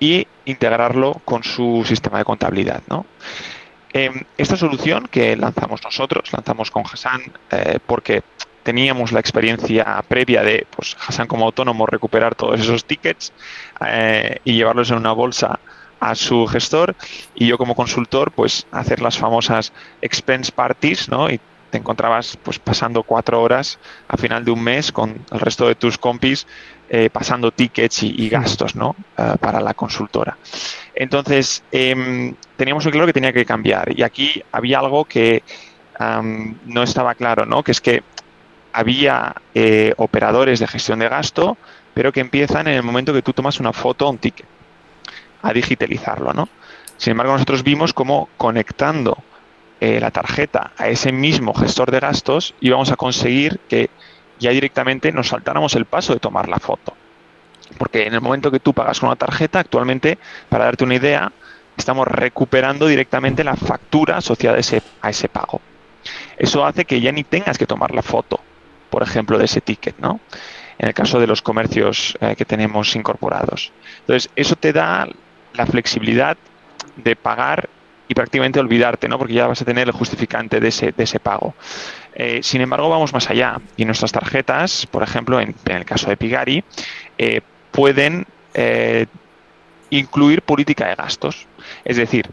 y 0.00 0.26
integrarlo 0.44 1.20
con 1.24 1.42
su 1.42 1.84
sistema 1.86 2.18
de 2.18 2.24
contabilidad. 2.24 2.82
¿no? 2.88 3.06
Em, 3.92 4.24
esta 4.36 4.56
solución 4.56 5.06
que 5.10 5.36
lanzamos 5.36 5.82
nosotros, 5.84 6.32
lanzamos 6.32 6.70
con 6.70 6.84
Hassan, 6.84 7.20
eh, 7.50 7.78
porque 7.84 8.22
teníamos 8.68 9.12
la 9.12 9.20
experiencia 9.20 10.04
previa 10.06 10.42
de 10.42 10.66
pues, 10.76 10.94
Hassan 11.00 11.26
como 11.26 11.46
autónomo 11.46 11.86
recuperar 11.86 12.34
todos 12.34 12.60
esos 12.60 12.84
tickets 12.84 13.32
eh, 13.80 14.40
y 14.44 14.56
llevarlos 14.56 14.90
en 14.90 14.98
una 14.98 15.12
bolsa 15.12 15.58
a 16.00 16.14
su 16.14 16.46
gestor 16.46 16.94
y 17.34 17.46
yo 17.46 17.56
como 17.56 17.74
consultor 17.74 18.30
pues 18.30 18.66
hacer 18.70 19.00
las 19.00 19.16
famosas 19.16 19.72
expense 20.02 20.52
parties 20.52 21.08
¿no? 21.08 21.30
y 21.30 21.40
te 21.70 21.78
encontrabas 21.78 22.36
pues 22.36 22.58
pasando 22.58 23.04
cuatro 23.04 23.40
horas 23.40 23.78
a 24.06 24.18
final 24.18 24.44
de 24.44 24.50
un 24.50 24.62
mes 24.62 24.92
con 24.92 25.24
el 25.32 25.40
resto 25.40 25.66
de 25.66 25.74
tus 25.74 25.96
compis 25.96 26.46
eh, 26.90 27.08
pasando 27.08 27.50
tickets 27.50 28.02
y, 28.02 28.28
gastos 28.28 28.76
¿no? 28.76 28.96
Eh, 29.16 29.34
para 29.40 29.60
la 29.60 29.72
consultora. 29.72 30.36
Entonces 30.94 31.62
em, 31.72 32.34
teníamos 32.58 32.84
muy 32.84 32.92
claro 32.92 33.06
que 33.06 33.14
tenía 33.14 33.32
que 33.32 33.46
cambiar 33.46 33.98
y 33.98 34.02
aquí 34.02 34.42
había 34.52 34.80
algo 34.80 35.06
que 35.06 35.42
no 36.66 36.84
estaba 36.84 37.16
claro, 37.16 37.44
¿no? 37.44 37.64
que 37.64 37.72
es 37.72 37.80
que 37.80 38.04
había 38.78 39.34
eh, 39.54 39.92
operadores 39.96 40.60
de 40.60 40.68
gestión 40.68 41.00
de 41.00 41.08
gasto 41.08 41.58
pero 41.94 42.12
que 42.12 42.20
empiezan 42.20 42.68
en 42.68 42.74
el 42.74 42.84
momento 42.84 43.12
que 43.12 43.22
tú 43.22 43.32
tomas 43.32 43.58
una 43.58 43.72
foto 43.72 44.06
o 44.06 44.10
un 44.10 44.18
ticket 44.18 44.46
a 45.42 45.52
digitalizarlo, 45.52 46.32
¿no? 46.32 46.48
Sin 46.96 47.10
embargo, 47.10 47.32
nosotros 47.32 47.64
vimos 47.64 47.92
cómo 47.92 48.28
conectando 48.36 49.18
eh, 49.80 49.98
la 49.98 50.12
tarjeta 50.12 50.70
a 50.76 50.86
ese 50.86 51.10
mismo 51.10 51.54
gestor 51.54 51.90
de 51.90 51.98
gastos 51.98 52.54
íbamos 52.60 52.92
a 52.92 52.96
conseguir 52.96 53.58
que 53.68 53.90
ya 54.38 54.50
directamente 54.50 55.10
nos 55.10 55.28
saltáramos 55.28 55.74
el 55.74 55.86
paso 55.86 56.14
de 56.14 56.20
tomar 56.20 56.48
la 56.48 56.60
foto. 56.60 56.94
Porque 57.78 58.06
en 58.06 58.14
el 58.14 58.20
momento 58.20 58.52
que 58.52 58.60
tú 58.60 58.72
pagas 58.72 59.00
con 59.00 59.08
una 59.08 59.16
tarjeta, 59.16 59.58
actualmente, 59.58 60.18
para 60.48 60.66
darte 60.66 60.84
una 60.84 60.94
idea, 60.94 61.32
estamos 61.76 62.06
recuperando 62.06 62.86
directamente 62.86 63.42
la 63.42 63.56
factura 63.56 64.18
asociada 64.18 64.56
a 64.56 65.06
a 65.06 65.10
ese 65.10 65.28
pago. 65.28 65.60
Eso 66.36 66.64
hace 66.64 66.84
que 66.84 67.00
ya 67.00 67.10
ni 67.10 67.24
tengas 67.24 67.58
que 67.58 67.66
tomar 67.66 67.92
la 67.92 68.02
foto, 68.02 68.40
por 68.90 69.02
ejemplo, 69.02 69.38
de 69.38 69.44
ese 69.44 69.60
ticket, 69.60 69.98
¿no? 69.98 70.20
En 70.78 70.88
el 70.88 70.94
caso 70.94 71.18
de 71.18 71.26
los 71.26 71.42
comercios 71.42 72.16
eh, 72.20 72.36
que 72.36 72.44
tenemos 72.44 72.94
incorporados. 72.94 73.72
Entonces, 74.00 74.30
eso 74.36 74.56
te 74.56 74.72
da 74.72 75.08
la 75.54 75.66
flexibilidad 75.66 76.36
de 76.96 77.16
pagar 77.16 77.68
y 78.06 78.14
prácticamente 78.14 78.60
olvidarte, 78.60 79.08
¿no? 79.08 79.18
Porque 79.18 79.34
ya 79.34 79.46
vas 79.46 79.60
a 79.60 79.64
tener 79.64 79.88
el 79.88 79.92
justificante 79.92 80.60
de 80.60 80.68
ese, 80.68 80.92
de 80.92 81.04
ese 81.04 81.20
pago. 81.20 81.54
Eh, 82.14 82.40
sin 82.42 82.60
embargo, 82.60 82.88
vamos 82.88 83.12
más 83.12 83.28
allá 83.28 83.60
y 83.76 83.84
nuestras 83.84 84.12
tarjetas, 84.12 84.86
por 84.86 85.02
ejemplo, 85.02 85.40
en, 85.40 85.54
el 85.66 85.84
caso 85.84 86.08
de 86.08 86.16
Pigari, 86.16 86.64
eh, 87.18 87.40
pueden 87.70 88.26
incluir 89.90 90.42
política 90.42 90.88
de 90.88 90.96
gastos. 90.96 91.46
Es 91.84 91.96
decir, 91.96 92.28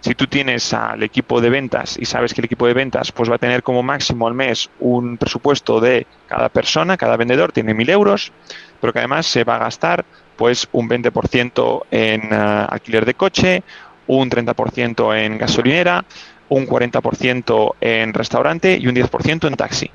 si 0.00 0.14
tú 0.14 0.26
tienes 0.26 0.72
al 0.72 1.02
equipo 1.02 1.40
de 1.40 1.50
ventas 1.50 1.96
y 1.98 2.06
sabes 2.06 2.32
que 2.32 2.40
el 2.40 2.46
equipo 2.46 2.66
de 2.66 2.74
ventas 2.74 3.12
pues 3.12 3.30
va 3.30 3.34
a 3.34 3.38
tener 3.38 3.62
como 3.62 3.82
máximo 3.82 4.26
al 4.26 4.34
mes 4.34 4.70
un 4.80 5.16
presupuesto 5.18 5.80
de 5.80 6.06
cada 6.26 6.48
persona, 6.48 6.96
cada 6.96 7.16
vendedor 7.16 7.52
tiene 7.52 7.74
mil 7.74 7.90
euros, 7.90 8.32
pero 8.80 8.92
que 8.92 9.00
además 9.00 9.26
se 9.26 9.44
va 9.44 9.56
a 9.56 9.58
gastar 9.58 10.04
pues 10.36 10.68
un 10.72 10.88
20% 10.88 11.82
en 11.90 12.32
eh, 12.32 12.66
alquiler 12.68 13.04
de 13.04 13.14
coche, 13.14 13.62
un 14.06 14.30
30% 14.30 15.16
en 15.18 15.36
gasolinera, 15.36 16.04
un 16.48 16.66
40% 16.66 17.74
en 17.80 18.14
restaurante 18.14 18.78
y 18.80 18.86
un 18.86 18.94
10% 18.94 19.46
en 19.46 19.54
taxi. 19.54 19.90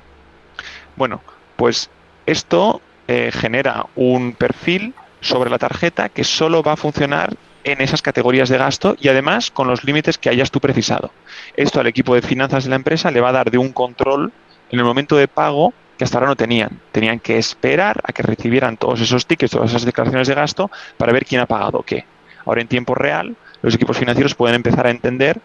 Bueno, 0.94 1.20
pues 1.56 1.90
esto 2.26 2.80
eh, 3.08 3.30
genera 3.32 3.86
un 3.96 4.32
perfil 4.32 4.94
sobre 5.20 5.50
la 5.50 5.58
tarjeta 5.58 6.08
que 6.08 6.24
solo 6.24 6.62
va 6.62 6.72
a 6.72 6.76
funcionar 6.76 7.34
en 7.66 7.80
esas 7.80 8.00
categorías 8.00 8.48
de 8.48 8.58
gasto 8.58 8.96
y 8.98 9.08
además 9.08 9.50
con 9.50 9.66
los 9.66 9.82
límites 9.82 10.18
que 10.18 10.28
hayas 10.28 10.52
tú 10.52 10.60
precisado. 10.60 11.10
Esto 11.56 11.80
al 11.80 11.88
equipo 11.88 12.14
de 12.14 12.22
finanzas 12.22 12.64
de 12.64 12.70
la 12.70 12.76
empresa 12.76 13.10
le 13.10 13.20
va 13.20 13.30
a 13.30 13.32
dar 13.32 13.50
de 13.50 13.58
un 13.58 13.72
control 13.72 14.32
en 14.70 14.78
el 14.78 14.84
momento 14.84 15.16
de 15.16 15.26
pago 15.26 15.74
que 15.98 16.04
hasta 16.04 16.18
ahora 16.18 16.28
no 16.28 16.36
tenían. 16.36 16.80
Tenían 16.92 17.18
que 17.18 17.38
esperar 17.38 18.00
a 18.04 18.12
que 18.12 18.22
recibieran 18.22 18.76
todos 18.76 19.00
esos 19.00 19.26
tickets, 19.26 19.50
todas 19.50 19.70
esas 19.70 19.84
declaraciones 19.84 20.28
de 20.28 20.34
gasto 20.34 20.70
para 20.96 21.12
ver 21.12 21.24
quién 21.24 21.40
ha 21.40 21.46
pagado 21.46 21.82
qué. 21.82 22.04
Ahora 22.44 22.60
en 22.60 22.68
tiempo 22.68 22.94
real, 22.94 23.34
los 23.62 23.74
equipos 23.74 23.98
financieros 23.98 24.36
pueden 24.36 24.54
empezar 24.54 24.86
a 24.86 24.90
entender 24.90 25.40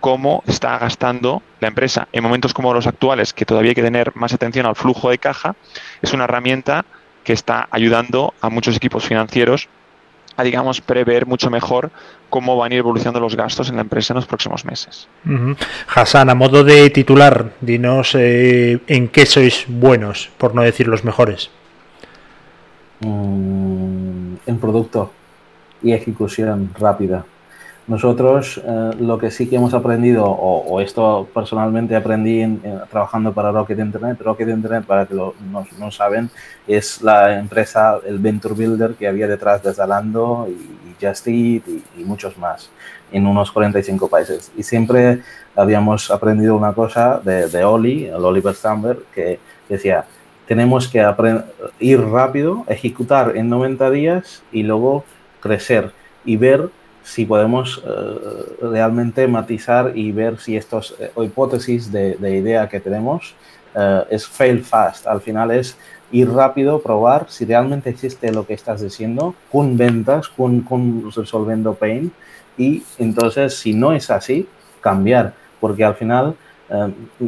cómo 0.00 0.42
está 0.48 0.76
gastando 0.76 1.40
la 1.60 1.68
empresa. 1.68 2.08
En 2.10 2.24
momentos 2.24 2.52
como 2.52 2.74
los 2.74 2.88
actuales, 2.88 3.32
que 3.32 3.44
todavía 3.44 3.70
hay 3.70 3.74
que 3.76 3.82
tener 3.82 4.16
más 4.16 4.32
atención 4.32 4.66
al 4.66 4.74
flujo 4.74 5.10
de 5.10 5.18
caja, 5.18 5.54
es 6.02 6.12
una 6.12 6.24
herramienta 6.24 6.84
que 7.22 7.32
está 7.32 7.68
ayudando 7.70 8.34
a 8.40 8.48
muchos 8.50 8.76
equipos 8.76 9.04
financieros 9.04 9.68
a, 10.40 10.44
digamos, 10.44 10.80
prever 10.80 11.26
mucho 11.26 11.50
mejor 11.50 11.90
cómo 12.28 12.56
van 12.56 12.72
a 12.72 12.74
ir 12.74 12.78
evolucionando 12.80 13.20
los 13.20 13.36
gastos 13.36 13.68
en 13.68 13.76
la 13.76 13.82
empresa 13.82 14.12
en 14.12 14.16
los 14.16 14.26
próximos 14.26 14.64
meses. 14.64 15.08
Hassan, 15.94 16.30
a 16.30 16.34
modo 16.34 16.64
de 16.64 16.90
titular, 16.90 17.52
dinos 17.60 18.14
eh, 18.14 18.80
en 18.86 19.08
qué 19.08 19.26
sois 19.26 19.66
buenos, 19.68 20.30
por 20.38 20.54
no 20.54 20.62
decir 20.62 20.88
los 20.88 21.04
mejores. 21.04 21.50
Mm, 23.00 24.34
en 24.46 24.58
producto 24.60 25.12
y 25.82 25.92
ejecución 25.92 26.70
rápida. 26.78 27.24
Nosotros 27.90 28.62
eh, 28.64 28.90
lo 29.00 29.18
que 29.18 29.32
sí 29.32 29.48
que 29.48 29.56
hemos 29.56 29.74
aprendido, 29.74 30.24
o, 30.24 30.80
esto 30.80 31.28
personalmente 31.34 31.96
aprendí 31.96 32.60
trabajando 32.88 33.32
para 33.32 33.50
Rocket 33.50 33.80
Internet, 33.80 34.20
Rocket 34.20 34.48
Internet, 34.48 34.84
para 34.86 35.06
que 35.06 35.14
lo, 35.16 35.34
no, 35.76 35.90
saben, 35.90 36.30
es 36.68 37.02
la 37.02 37.36
empresa, 37.36 37.98
el 38.06 38.20
Venture 38.20 38.54
Builder 38.54 38.94
que 38.94 39.08
había 39.08 39.26
detrás 39.26 39.64
de 39.64 39.74
Zalando 39.74 40.46
y, 40.48 41.04
Just 41.04 41.26
Eat 41.26 41.62
y, 41.98 42.04
muchos 42.04 42.38
más 42.38 42.70
en 43.10 43.26
unos 43.26 43.50
45 43.50 44.06
países. 44.06 44.52
Y 44.56 44.62
siempre 44.62 45.22
habíamos 45.56 46.12
aprendido 46.12 46.56
una 46.56 46.72
cosa 46.72 47.20
de, 47.24 47.48
de 47.48 47.64
Oli, 47.64 48.04
el 48.04 48.24
Oliver 48.24 48.54
Stamberg, 48.54 49.00
que 49.12 49.40
decía, 49.68 50.04
tenemos 50.46 50.86
que 50.86 51.04
ir 51.80 52.00
rápido, 52.02 52.64
ejecutar 52.68 53.36
en 53.36 53.48
90 53.48 53.90
días 53.90 54.44
y 54.52 54.62
luego 54.62 55.04
crecer 55.40 55.90
y 56.24 56.36
ver 56.36 56.70
si 57.02 57.24
podemos 57.24 57.82
eh, 57.84 58.56
realmente 58.62 59.26
matizar 59.26 59.92
y 59.96 60.12
ver 60.12 60.38
si 60.38 60.56
estas 60.56 60.94
eh, 60.98 61.10
hipótesis 61.16 61.90
de, 61.90 62.16
idea 62.20 62.68
que 62.68 62.80
tenemos 62.80 63.34
eh, 63.74 64.04
es 64.10 64.26
fail 64.26 64.62
fast. 64.62 65.06
Al 65.06 65.20
final 65.20 65.50
es 65.50 65.76
ir 66.12 66.30
rápido, 66.30 66.80
probar 66.80 67.26
si 67.28 67.44
realmente 67.44 67.90
existe 67.90 68.32
lo 68.32 68.46
que 68.46 68.54
estás 68.54 68.82
diciendo 68.82 69.34
con 69.50 69.76
ventas, 69.76 70.28
con, 70.28 70.60
con 70.60 71.10
resolviendo 71.12 71.74
pain. 71.74 72.12
Y 72.58 72.82
entonces 72.98 73.54
si 73.54 73.72
no 73.72 73.92
es 73.92 74.10
así, 74.10 74.46
cambiar, 74.80 75.34
porque 75.60 75.84
al 75.84 75.94
final 75.94 76.34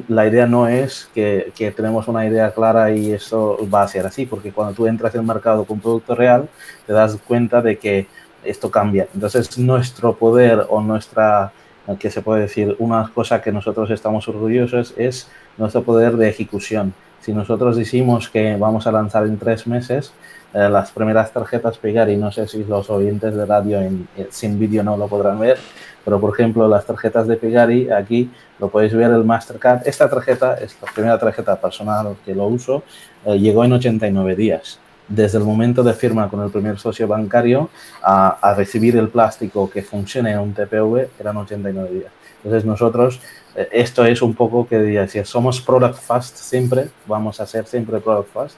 la 0.07 0.29
idea 0.29 0.47
no 0.47 0.69
es 0.69 1.11
que, 1.13 1.53
que, 1.57 1.73
tenemos 1.73 2.07
una 2.07 2.25
idea 2.25 2.53
clara 2.53 2.93
y 2.93 3.11
eso 3.11 3.59
va 3.73 3.83
a 3.83 3.89
ser 3.89 4.07
así, 4.07 4.25
porque 4.25 4.53
cuando 4.53 4.73
tú 4.73 4.87
entras 4.87 5.13
en 5.17 5.23
el 5.23 5.27
mercado 5.27 5.65
con 5.65 5.81
producto 5.81 6.15
real, 6.15 6.49
te 6.87 6.93
das 6.93 7.19
cuenta 7.27 7.61
de 7.61 7.77
que 7.77 8.07
esto 8.45 8.71
cambia. 8.71 9.09
Entonces, 9.15 9.59
nuestro 9.59 10.15
poder 10.15 10.67
o 10.69 10.81
nuestra, 10.81 11.53
que 11.99 12.11
se 12.11 12.23
puede 12.23 12.43
decir, 12.43 12.77
una 12.79 13.11
cosa 13.15 13.41
que 13.41 13.53
nosotros 13.53 13.91
estamos 13.91 14.29
orgullosos 14.29 14.95
es 14.97 15.29
nuestro 15.59 15.83
poder 15.83 16.17
de 16.17 16.29
ejecución. 16.29 16.95
Si 17.21 17.33
nosotros 17.33 17.77
decimos 17.77 18.29
que 18.29 18.57
vamos 18.57 18.87
a 18.87 18.93
lanzar 18.93 19.27
en 19.27 19.39
tres 19.39 19.67
meses, 19.67 20.13
eh, 20.55 20.69
las 20.69 20.91
primeras 20.91 21.33
tarjetas 21.33 21.79
pegar, 21.79 22.11
y 22.11 22.17
no 22.17 22.33
sé 22.33 22.49
si 22.49 22.65
los 22.65 22.91
oyentes 22.91 23.35
de 23.35 23.47
radio 23.47 23.81
en, 23.81 24.09
sin 24.31 24.59
vídeo 24.59 24.83
no 24.83 24.97
lo 24.97 25.07
podrán 25.07 25.39
ver, 25.39 25.57
pero 26.05 26.21
por 26.21 26.35
ejemplo 26.35 26.67
las 26.67 26.85
tarjetas 26.85 27.29
de 27.29 27.37
Pegari, 27.37 27.91
aquí 27.91 28.29
lo 28.59 28.69
podéis 28.69 28.93
ver 28.93 29.11
el 29.13 29.25
Mastercard. 29.25 29.87
Esta 29.87 30.11
tarjeta, 30.11 30.55
esta 30.55 30.87
primera 30.93 31.19
tarjeta 31.19 31.61
personal 31.61 32.17
que 32.25 32.35
lo 32.35 32.47
uso, 32.47 32.83
eh, 33.25 33.39
llegó 33.39 33.65
en 33.65 33.75
89 33.75 34.35
días 34.35 34.81
desde 35.09 35.39
el 35.39 35.45
momento 35.45 35.83
de 35.83 35.93
firma 35.95 36.29
con 36.29 36.43
el 36.43 36.51
primer 36.51 36.79
socio 36.79 37.07
bancario 37.07 37.71
a, 38.03 38.55
recibir 38.57 38.97
el 38.97 39.09
plástico 39.09 39.69
que 39.69 39.83
funcione 39.83 40.33
en 40.33 40.39
un 40.39 40.55
TPV 40.55 41.09
eran 41.19 41.37
89 41.37 41.91
días. 41.91 42.13
Entonces 42.39 42.65
nosotros, 42.65 43.21
eh, 43.55 43.69
esto 43.73 44.05
es 44.05 44.23
un 44.23 44.35
poco 44.35 44.67
que 44.67 45.07
si 45.09 45.25
somos 45.25 45.61
product 45.61 46.01
fast 46.01 46.37
siempre, 46.37 46.89
vamos 47.07 47.41
a 47.41 47.47
ser 47.47 47.67
siempre 47.67 48.01
product 48.01 48.33
fast, 48.33 48.57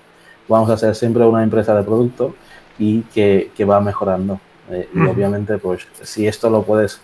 vamos 0.48 0.70
a 0.70 0.76
ser 0.76 0.94
siempre 0.94 1.24
una 1.24 1.42
empresa 1.42 1.74
de 1.74 1.83
producto 1.83 2.35
y 2.78 3.02
que, 3.02 3.50
que 3.57 3.64
va 3.64 3.80
mejorando. 3.80 4.40
Eh, 4.70 4.88
y 4.94 5.00
obviamente, 5.00 5.59
pues 5.59 5.87
si 6.02 6.26
esto 6.26 6.48
lo 6.48 6.62
puedes 6.62 6.98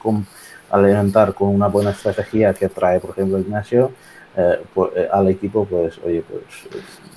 alimentar 0.71 1.35
con 1.35 1.49
una 1.49 1.67
buena 1.67 1.91
estrategia 1.91 2.55
que 2.55 2.69
trae, 2.69 3.01
por 3.01 3.11
ejemplo, 3.11 3.39
Ignacio, 3.39 3.93
eh, 4.37 4.63
pues, 4.73 4.93
al 5.13 5.29
equipo, 5.29 5.67
pues 5.67 5.99
oye, 6.05 6.23
pues 6.23 6.43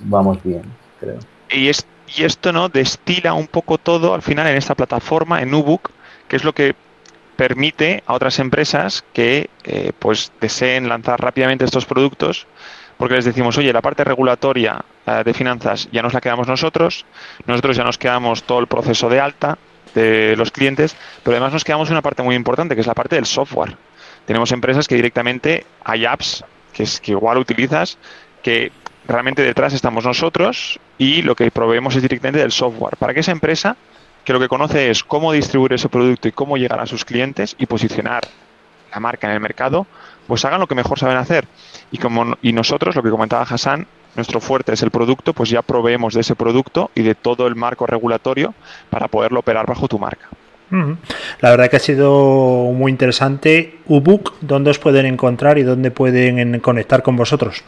vamos 0.02 0.44
bien, 0.44 0.64
creo. 1.00 1.20
Y 1.52 1.70
es 1.70 1.86
y 2.16 2.24
esto 2.24 2.52
no 2.52 2.70
destila 2.70 3.34
un 3.34 3.48
poco 3.48 3.78
todo 3.78 4.14
al 4.14 4.22
final 4.22 4.48
en 4.48 4.58
esta 4.58 4.76
plataforma, 4.76 5.42
en 5.42 5.54
Ubook, 5.54 5.92
que 6.28 6.36
es 6.36 6.44
lo 6.44 6.54
que 6.54 6.76
permite 7.36 8.04
a 8.06 8.14
otras 8.14 8.40
empresas 8.40 9.04
que 9.14 9.50
eh, 9.64 9.92
pues 9.98 10.32
deseen 10.40 10.88
lanzar 10.88 11.20
rápidamente 11.20 11.66
estos 11.66 11.86
productos 11.86 12.48
porque 12.98 13.16
les 13.16 13.26
decimos, 13.26 13.58
oye, 13.58 13.74
la 13.74 13.82
parte 13.82 14.04
regulatoria 14.04 14.84
eh, 15.06 15.24
de 15.26 15.34
finanzas 15.34 15.90
ya 15.92 16.02
nos 16.02 16.14
la 16.14 16.22
quedamos 16.22 16.48
nosotros, 16.48 17.06
nosotros 17.46 17.76
ya 17.76 17.84
nos 17.84 17.98
quedamos 17.98 18.44
todo 18.44 18.60
el 18.60 18.68
proceso 18.68 19.10
de 19.10 19.20
alta 19.20 19.58
de 19.94 20.36
los 20.38 20.52
clientes, 20.52 20.96
pero 21.24 21.36
además 21.36 21.54
nos 21.54 21.64
quedamos 21.64 21.90
una 21.90 22.02
parte 22.02 22.24
muy 22.24 22.36
importante, 22.36 22.76
que 22.76 22.82
es 22.82 22.88
la 22.88 22.94
parte 22.94 23.16
del 23.16 23.26
software. 23.26 23.76
Tenemos 24.26 24.52
empresas 24.52 24.88
que 24.88 24.96
directamente 24.96 25.66
hay 25.84 26.06
apps 26.06 26.44
que, 26.72 26.84
es, 26.84 27.00
que 27.00 27.12
igual 27.12 27.38
utilizas 27.38 27.98
que 28.42 28.72
realmente 29.08 29.42
detrás 29.42 29.74
estamos 29.74 30.06
nosotros 30.06 30.80
y 30.98 31.22
lo 31.22 31.36
que 31.36 31.52
proveemos 31.52 31.96
es 31.96 32.02
directamente 32.02 32.40
del 32.40 32.52
software. 32.52 32.98
Para 32.98 33.14
que 33.14 33.22
esa 33.22 33.32
empresa, 33.32 33.76
que 34.24 34.34
lo 34.34 34.40
que 34.40 34.48
conoce 34.48 34.90
es 34.90 35.04
cómo 35.04 35.32
distribuir 35.32 35.74
ese 35.74 35.90
producto 35.90 36.28
y 36.28 36.32
cómo 36.32 36.58
llegar 36.58 36.80
a 36.80 36.86
sus 36.86 37.06
clientes 37.06 37.56
y 37.58 37.66
posicionar 37.66 38.24
la 38.94 39.00
marca 39.00 39.28
en 39.28 39.34
el 39.34 39.40
mercado, 39.40 39.88
pues 40.28 40.46
hagan 40.46 40.60
lo 40.60 40.68
que 40.68 40.76
mejor 40.76 41.00
saben 41.00 41.18
hacer. 41.18 41.46
Y 41.92 41.98
como 41.98 42.38
y 42.42 42.54
nosotros, 42.54 42.96
lo 42.96 43.04
que 43.04 43.10
comentaba 43.10 43.44
Hassan, 43.44 43.88
nuestro 44.16 44.40
fuerte 44.40 44.74
es 44.74 44.84
el 44.84 44.92
producto, 44.92 45.34
pues 45.34 45.50
ya 45.50 45.62
proveemos 45.62 46.14
de 46.14 46.22
ese 46.22 46.36
producto 46.36 46.92
y 46.96 47.02
de 47.02 47.16
todo 47.16 47.48
el 47.48 47.56
marco 47.56 47.88
regulatorio 47.88 48.54
para 48.90 49.08
poderlo 49.08 49.40
operar 49.40 49.66
bajo 49.66 49.88
tu 49.88 50.00
marca. 50.00 50.30
La 51.40 51.52
verdad 51.52 51.70
que 51.70 51.76
ha 51.76 51.80
sido 51.80 52.72
muy 52.74 52.92
interesante. 52.92 53.78
Ubook, 53.86 54.34
¿dónde 54.42 54.72
os 54.72 54.80
pueden 54.80 55.06
encontrar 55.06 55.60
y 55.60 55.64
dónde 55.64 55.92
pueden 55.92 56.60
conectar 56.62 57.04
con 57.04 57.16
vosotros? 57.16 57.64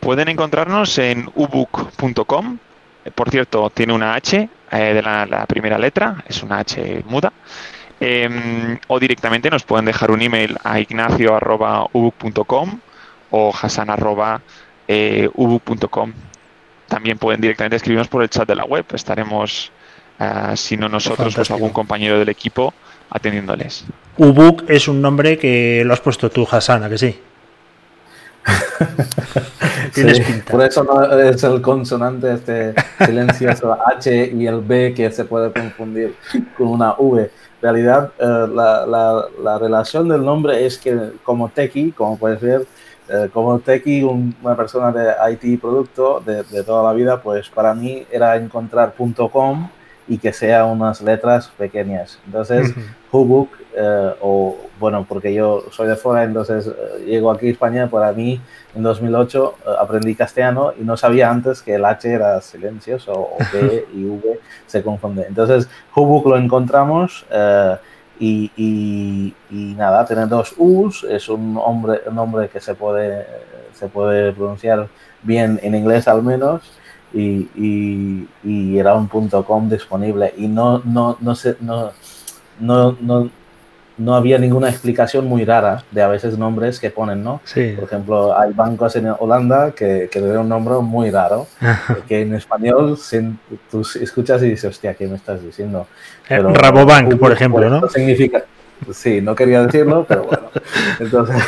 Pueden 0.00 0.28
encontrarnos 0.28 0.98
en 0.98 1.30
ubook.com. 1.34 2.58
Eh, 3.04 3.10
por 3.10 3.30
cierto, 3.30 3.70
tiene 3.70 3.92
una 3.92 4.14
H 4.14 4.48
eh, 4.70 4.76
de 4.76 5.02
la, 5.02 5.44
primera 5.46 5.76
letra, 5.78 6.22
es 6.26 6.42
una 6.42 6.60
H 6.60 7.02
muda. 7.06 7.32
Em, 8.00 8.78
o 8.86 9.00
directamente 9.00 9.50
nos 9.50 9.64
pueden 9.64 9.84
dejar 9.84 10.12
un 10.12 10.22
email 10.22 10.56
a 10.62 10.78
ignacio.ubook.com 10.78 12.80
o 13.30 13.52
hasan.ubook.com. 13.60 16.10
Eh, 16.10 16.14
También 16.86 17.18
pueden 17.18 17.40
directamente 17.40 17.74
escribirnos 17.76 18.06
por 18.08 18.22
el 18.22 18.30
chat 18.30 18.46
de 18.46 18.54
la 18.54 18.64
web. 18.64 18.86
Estaremos, 18.92 19.72
si 20.54 20.76
no 20.76 20.88
nosotros, 20.88 21.34
pues 21.34 21.50
algún 21.50 21.70
compañero 21.70 22.20
del 22.20 22.28
equipo 22.28 22.72
atendiéndoles. 23.10 23.84
Ubook 24.16 24.64
es 24.68 24.86
un 24.88 25.02
nombre 25.02 25.38
que 25.38 25.82
lo 25.84 25.92
has 25.92 26.00
puesto 26.00 26.30
tú, 26.30 26.46
Hassan, 26.50 26.88
que 26.88 26.98
sí? 26.98 27.20
Por 30.50 30.62
eso 30.62 30.84
no 30.84 31.18
es 31.18 31.42
el 31.42 31.60
consonante 31.60 32.34
este 32.34 32.74
silencioso 33.04 33.76
H 33.86 34.32
y 34.34 34.46
el 34.46 34.60
B 34.60 34.94
que 34.94 35.10
se 35.10 35.24
puede 35.24 35.52
confundir 35.52 36.14
con 36.56 36.68
una 36.68 36.94
V. 36.98 37.22
En 37.22 37.62
realidad, 37.62 38.12
eh, 38.18 38.46
la, 38.54 38.86
la, 38.86 39.24
la, 39.42 39.58
relación 39.58 40.08
del 40.08 40.24
nombre 40.24 40.64
es 40.64 40.78
que 40.78 40.96
como 41.24 41.48
tequi, 41.48 41.90
como 41.90 42.16
puedes 42.16 42.40
ver, 42.40 42.66
eh, 43.08 43.28
como 43.32 43.58
tequi, 43.58 44.04
una 44.04 44.56
persona 44.56 44.92
de 44.92 45.12
IT 45.32 45.60
producto 45.60 46.22
de, 46.24 46.44
de, 46.44 46.62
toda 46.62 46.84
la 46.84 46.92
vida, 46.92 47.20
pues 47.20 47.48
para 47.48 47.74
mí 47.74 48.06
era 48.12 48.36
encontrar 48.36 48.94
.com 49.32 49.68
y 50.08 50.18
que 50.18 50.32
sea 50.32 50.64
unas 50.64 51.02
letras 51.02 51.52
pequeñas. 51.58 52.18
Entonces, 52.26 52.74
Hubook, 53.12 53.50
eh, 53.76 54.14
o 54.20 54.56
bueno, 54.80 55.04
porque 55.06 55.34
yo 55.34 55.64
soy 55.70 55.86
de 55.86 55.96
fuera, 55.96 56.24
entonces 56.24 56.66
eh, 56.66 57.04
llego 57.04 57.30
aquí 57.30 57.48
a 57.48 57.50
España, 57.50 57.88
para 57.88 58.12
mí 58.12 58.40
en 58.74 58.82
2008 58.82 59.54
eh, 59.54 59.70
aprendí 59.78 60.14
castellano 60.14 60.72
y 60.78 60.82
no 60.82 60.96
sabía 60.96 61.30
antes 61.30 61.62
que 61.62 61.74
el 61.74 61.84
H 61.84 62.10
era 62.10 62.40
silencioso 62.40 63.12
o 63.12 63.36
B 63.52 63.86
y 63.94 64.04
V 64.04 64.40
se 64.66 64.82
confunde. 64.82 65.26
Entonces, 65.28 65.68
Hubook 65.94 66.26
lo 66.26 66.38
encontramos 66.38 67.26
y, 68.18 68.50
y, 68.56 69.74
nada, 69.76 70.04
tiene 70.04 70.26
dos 70.26 70.54
U's, 70.56 71.04
es 71.08 71.28
un, 71.28 71.56
hombre, 71.56 72.00
un 72.06 72.16
nombre 72.16 72.48
que 72.48 72.60
se 72.60 72.74
puede, 72.74 73.26
se 73.74 73.86
puede 73.88 74.32
pronunciar 74.32 74.88
bien 75.22 75.60
en 75.62 75.74
inglés 75.74 76.08
al 76.08 76.22
menos 76.22 76.62
y, 77.12 78.28
y, 78.44 78.78
era 78.78 78.94
un 78.94 79.08
punto 79.08 79.44
.com 79.44 79.68
disponible 79.68 80.34
y 80.36 80.46
no, 80.46 80.82
no, 80.84 81.16
no, 81.20 81.34
sé, 81.34 81.56
no, 81.60 81.90
no, 82.60 82.96
no, 83.00 83.30
no 83.96 84.14
había 84.14 84.38
ninguna 84.38 84.68
explicación 84.68 85.26
muy 85.26 85.44
rara 85.44 85.82
de 85.90 86.02
a 86.02 86.08
veces 86.08 86.38
nombres 86.38 86.78
que 86.78 86.90
ponen, 86.90 87.22
¿no? 87.24 87.40
Sí. 87.44 87.72
Por 87.74 87.84
ejemplo, 87.84 88.38
hay 88.38 88.52
bancos 88.52 88.94
en 88.96 89.12
Holanda 89.18 89.72
que, 89.72 90.08
que 90.10 90.20
le 90.20 90.28
dan 90.28 90.42
un 90.42 90.48
nombre 90.48 90.74
muy 90.76 91.10
raro, 91.10 91.46
que 92.06 92.22
en 92.22 92.34
español 92.34 92.98
tú 93.70 93.80
escuchas 94.00 94.42
y 94.42 94.50
dices, 94.50 94.70
hostia, 94.70 94.94
¿qué 94.94 95.06
me 95.06 95.16
estás 95.16 95.42
diciendo? 95.42 95.86
Eh, 96.24 96.24
Pero, 96.28 96.52
Rabobank, 96.52 97.16
por 97.18 97.32
ejemplo, 97.32 97.68
¿no? 97.68 97.88
Significa, 97.88 98.44
Sí, 98.92 99.20
no 99.20 99.34
quería 99.34 99.62
decirlo, 99.62 100.04
pero 100.08 100.24
bueno. 100.24 100.48
Entonces, 100.98 101.42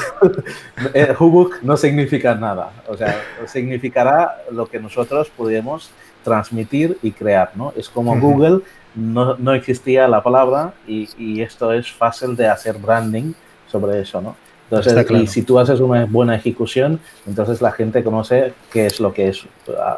eh, 0.94 1.14
Hubuk 1.18 1.62
no 1.62 1.76
significa 1.76 2.34
nada. 2.34 2.70
O 2.88 2.96
sea, 2.96 3.20
significará 3.46 4.42
lo 4.50 4.66
que 4.66 4.78
nosotros 4.78 5.30
podemos 5.30 5.90
transmitir 6.22 6.98
y 7.02 7.12
crear, 7.12 7.52
¿no? 7.54 7.72
Es 7.76 7.88
como 7.88 8.18
Google, 8.18 8.60
no, 8.94 9.36
no, 9.36 9.54
existía 9.54 10.06
la 10.08 10.22
palabra 10.22 10.74
y, 10.86 11.08
y, 11.16 11.40
esto 11.40 11.72
es 11.72 11.90
fácil 11.90 12.36
de 12.36 12.48
hacer 12.48 12.76
branding 12.76 13.32
sobre 13.68 14.00
eso, 14.00 14.20
¿no? 14.20 14.36
Entonces, 14.70 15.10
y 15.10 15.26
si 15.26 15.42
tú 15.42 15.58
haces 15.58 15.80
una 15.80 16.04
buena 16.06 16.36
ejecución, 16.36 17.00
entonces 17.26 17.60
la 17.60 17.72
gente 17.72 18.04
conoce 18.04 18.52
qué 18.70 18.86
es 18.86 19.00
lo 19.00 19.12
que 19.12 19.28
es. 19.28 19.44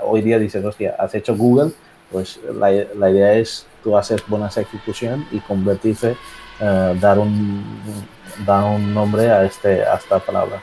Hoy 0.03 0.23
día 0.23 0.39
dices, 0.39 0.65
hostia, 0.65 0.95
has 0.99 1.15
hecho 1.15 1.37
Google, 1.37 1.73
pues 2.11 2.41
la, 2.55 2.71
la 2.97 3.11
idea 3.11 3.35
es 3.35 3.67
tú 3.85 3.97
haces 3.99 4.23
buena 4.27 4.47
ejecución 4.47 5.27
y 5.31 5.41
convertirse 5.41 6.17
dar 7.01 7.19
un 7.19 7.65
dar 8.47 8.65
un 8.65 8.95
nombre 8.95 9.31
a 9.31 9.45
este 9.45 9.85
a 9.85 9.95
esta 9.95 10.19
palabra. 10.19 10.63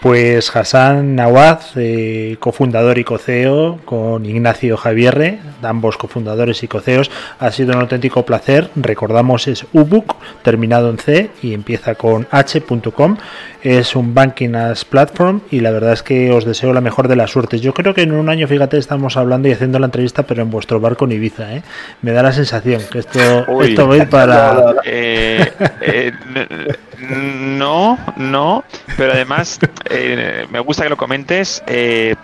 Pues 0.00 0.54
Hassan 0.54 1.14
Nawaz, 1.14 1.72
eh, 1.76 2.36
cofundador 2.40 2.98
y 2.98 3.04
coceo, 3.04 3.78
con 3.84 4.24
Ignacio 4.24 4.76
Javierre, 4.76 5.40
ambos 5.62 5.96
cofundadores 5.96 6.62
y 6.62 6.68
coceos, 6.68 7.10
ha 7.38 7.50
sido 7.50 7.74
un 7.74 7.80
auténtico 7.80 8.24
placer. 8.24 8.70
Recordamos 8.76 9.46
es 9.48 9.66
Ubuk, 9.72 10.16
terminado 10.42 10.90
en 10.90 10.98
C 10.98 11.30
y 11.42 11.54
empieza 11.54 11.94
con 11.94 12.26
h.com. 12.30 13.16
Es 13.62 13.96
un 13.96 14.14
banking 14.14 14.54
as 14.54 14.84
platform 14.84 15.40
y 15.50 15.60
la 15.60 15.72
verdad 15.72 15.92
es 15.92 16.02
que 16.02 16.30
os 16.30 16.44
deseo 16.44 16.72
la 16.72 16.80
mejor 16.80 17.08
de 17.08 17.16
las 17.16 17.32
suertes. 17.32 17.60
Yo 17.60 17.74
creo 17.74 17.94
que 17.94 18.02
en 18.02 18.12
un 18.12 18.28
año, 18.28 18.46
fíjate, 18.46 18.78
estamos 18.78 19.16
hablando 19.16 19.48
y 19.48 19.52
haciendo 19.52 19.78
la 19.78 19.86
entrevista, 19.86 20.22
pero 20.22 20.42
en 20.42 20.50
vuestro 20.50 20.78
barco 20.78 21.04
en 21.04 21.12
Ibiza. 21.12 21.52
¿eh? 21.52 21.62
Me 22.02 22.12
da 22.12 22.22
la 22.22 22.32
sensación 22.32 22.80
que 22.90 23.00
esto, 23.00 23.62
esto 23.62 23.88
va 23.88 23.94
a 23.94 23.98
ir 23.98 24.08
para... 24.08 24.74
Eh, 24.84 25.52
eh, 25.80 26.12
no, 26.98 27.98
no, 28.16 28.64
pero 28.96 29.15
además 29.16 29.58
eh, 29.90 30.46
me 30.50 30.60
gusta 30.60 30.84
que 30.84 30.88
lo 30.88 30.96
comentes. 30.96 31.62
Eh, 31.66 32.14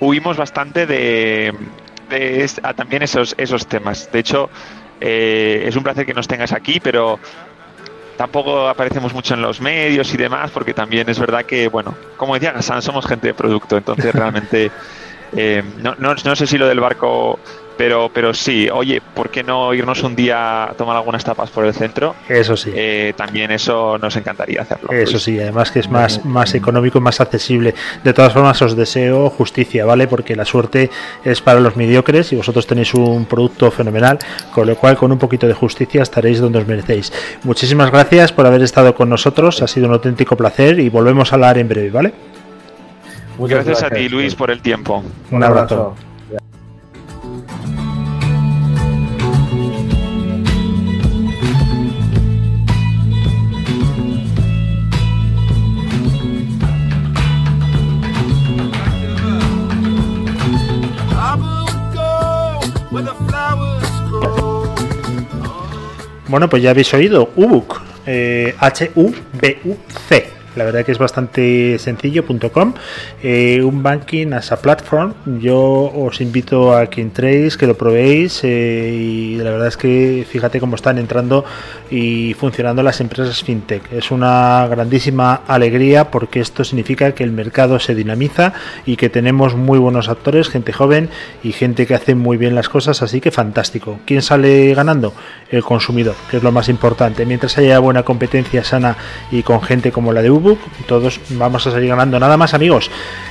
huimos 0.00 0.36
bastante 0.36 0.86
de, 0.86 1.54
también 2.76 3.02
esos, 3.02 3.34
esos 3.38 3.66
temas. 3.66 4.10
De 4.10 4.20
hecho, 4.20 4.48
eh, 5.00 5.64
es 5.66 5.76
un 5.76 5.82
placer 5.82 6.06
que 6.06 6.14
nos 6.14 6.28
tengas 6.28 6.52
aquí, 6.52 6.80
pero 6.80 7.18
tampoco 8.16 8.68
aparecemos 8.68 9.12
mucho 9.12 9.34
en 9.34 9.42
los 9.42 9.60
medios 9.60 10.12
y 10.14 10.16
demás, 10.16 10.50
porque 10.50 10.74
también 10.74 11.08
es 11.08 11.18
verdad 11.18 11.44
que, 11.44 11.68
bueno, 11.68 11.94
como 12.16 12.34
decía 12.34 12.52
Gassan, 12.52 12.82
somos 12.82 13.06
gente 13.06 13.28
de 13.28 13.34
producto, 13.34 13.76
entonces 13.76 14.12
realmente 14.14 14.70
no, 15.78 15.94
no, 15.98 16.14
no 16.14 16.36
sé 16.36 16.46
si 16.46 16.58
lo 16.58 16.66
del 16.66 16.80
barco 16.80 17.38
pero, 17.78 18.10
pero 18.12 18.34
sí, 18.34 18.68
oye, 18.68 19.00
¿por 19.14 19.30
qué 19.30 19.44
no 19.44 19.72
irnos 19.72 20.02
un 20.02 20.16
día 20.16 20.64
a 20.64 20.72
tomar 20.74 20.96
algunas 20.96 21.24
tapas 21.24 21.48
por 21.50 21.64
el 21.64 21.72
centro? 21.72 22.16
Eso 22.28 22.56
sí. 22.56 22.72
Eh, 22.74 23.14
también 23.16 23.52
eso 23.52 23.96
nos 23.98 24.16
encantaría 24.16 24.62
hacerlo. 24.62 24.90
Eso 24.92 25.20
sí, 25.20 25.40
además 25.40 25.70
que 25.70 25.78
es 25.78 25.88
más, 25.88 26.24
más 26.24 26.54
económico 26.56 26.98
y 26.98 27.00
más 27.00 27.20
accesible. 27.20 27.74
De 28.02 28.12
todas 28.12 28.32
formas, 28.32 28.60
os 28.62 28.76
deseo 28.76 29.30
justicia, 29.30 29.84
¿vale? 29.84 30.08
Porque 30.08 30.34
la 30.34 30.44
suerte 30.44 30.90
es 31.24 31.40
para 31.40 31.60
los 31.60 31.76
mediocres 31.76 32.32
y 32.32 32.36
vosotros 32.36 32.66
tenéis 32.66 32.92
un 32.94 33.26
producto 33.26 33.70
fenomenal, 33.70 34.18
con 34.52 34.66
lo 34.66 34.74
cual 34.74 34.96
con 34.96 35.12
un 35.12 35.18
poquito 35.18 35.46
de 35.46 35.54
justicia 35.54 36.02
estaréis 36.02 36.40
donde 36.40 36.58
os 36.58 36.66
merecéis. 36.66 37.12
Muchísimas 37.44 37.92
gracias 37.92 38.32
por 38.32 38.44
haber 38.44 38.62
estado 38.62 38.92
con 38.96 39.08
nosotros, 39.08 39.62
ha 39.62 39.68
sido 39.68 39.86
un 39.86 39.92
auténtico 39.92 40.36
placer 40.36 40.80
y 40.80 40.88
volvemos 40.88 41.32
a 41.32 41.36
hablar 41.36 41.58
en 41.58 41.68
breve, 41.68 41.90
¿vale? 41.90 42.12
Muchas 43.38 43.64
gracias, 43.64 43.84
a 43.84 43.94
ti, 43.94 44.08
Luis, 44.08 44.34
por 44.34 44.50
el 44.50 44.60
tiempo. 44.60 45.04
Un 45.30 45.44
abrazo. 45.44 45.94
Bueno, 66.28 66.48
pues 66.48 66.62
ya 66.62 66.70
habéis 66.70 66.92
oído, 66.92 67.30
Ubuk, 67.36 67.80
eh, 68.06 68.54
H-U-B-U-C. 68.58 70.37
La 70.56 70.64
verdad 70.64 70.84
que 70.84 70.92
es 70.92 70.98
bastante 70.98 71.78
sencillo.com. 71.78 72.74
Eh, 73.22 73.62
un 73.62 73.82
banking 73.82 74.32
as 74.32 74.50
a 74.52 74.56
platform. 74.56 75.14
Yo 75.40 75.60
os 75.60 76.20
invito 76.20 76.76
a 76.76 76.88
que 76.88 77.00
entréis, 77.00 77.56
que 77.56 77.66
lo 77.66 77.76
probéis. 77.76 78.40
Eh, 78.42 78.96
y 78.98 79.36
la 79.36 79.50
verdad 79.50 79.68
es 79.68 79.76
que 79.76 80.26
fíjate 80.28 80.60
cómo 80.60 80.76
están 80.76 80.98
entrando 80.98 81.44
y 81.90 82.34
funcionando 82.34 82.82
las 82.82 83.00
empresas 83.00 83.42
fintech. 83.42 83.92
Es 83.92 84.10
una 84.10 84.66
grandísima 84.68 85.42
alegría 85.46 86.10
porque 86.10 86.40
esto 86.40 86.64
significa 86.64 87.12
que 87.12 87.24
el 87.24 87.30
mercado 87.30 87.78
se 87.78 87.94
dinamiza 87.94 88.52
y 88.86 88.96
que 88.96 89.10
tenemos 89.10 89.54
muy 89.54 89.78
buenos 89.78 90.08
actores, 90.08 90.48
gente 90.48 90.72
joven 90.72 91.08
y 91.42 91.52
gente 91.52 91.86
que 91.86 91.94
hace 91.94 92.14
muy 92.14 92.36
bien 92.36 92.54
las 92.54 92.68
cosas. 92.68 93.02
Así 93.02 93.20
que 93.20 93.30
fantástico. 93.30 94.00
¿Quién 94.06 94.22
sale 94.22 94.74
ganando? 94.74 95.12
El 95.50 95.62
consumidor, 95.62 96.14
que 96.30 96.38
es 96.38 96.42
lo 96.42 96.52
más 96.52 96.68
importante. 96.68 97.26
Mientras 97.26 97.58
haya 97.58 97.78
buena 97.78 98.02
competencia 98.02 98.64
sana 98.64 98.96
y 99.30 99.42
con 99.42 99.62
gente 99.62 99.92
como 99.92 100.12
la 100.12 100.22
de 100.22 100.30
Todos 100.86 101.20
vamos 101.30 101.66
a 101.66 101.70
salir 101.70 101.88
ganando. 101.88 102.18
Nada 102.18 102.36
más 102.36 102.54
amigos, 102.54 102.90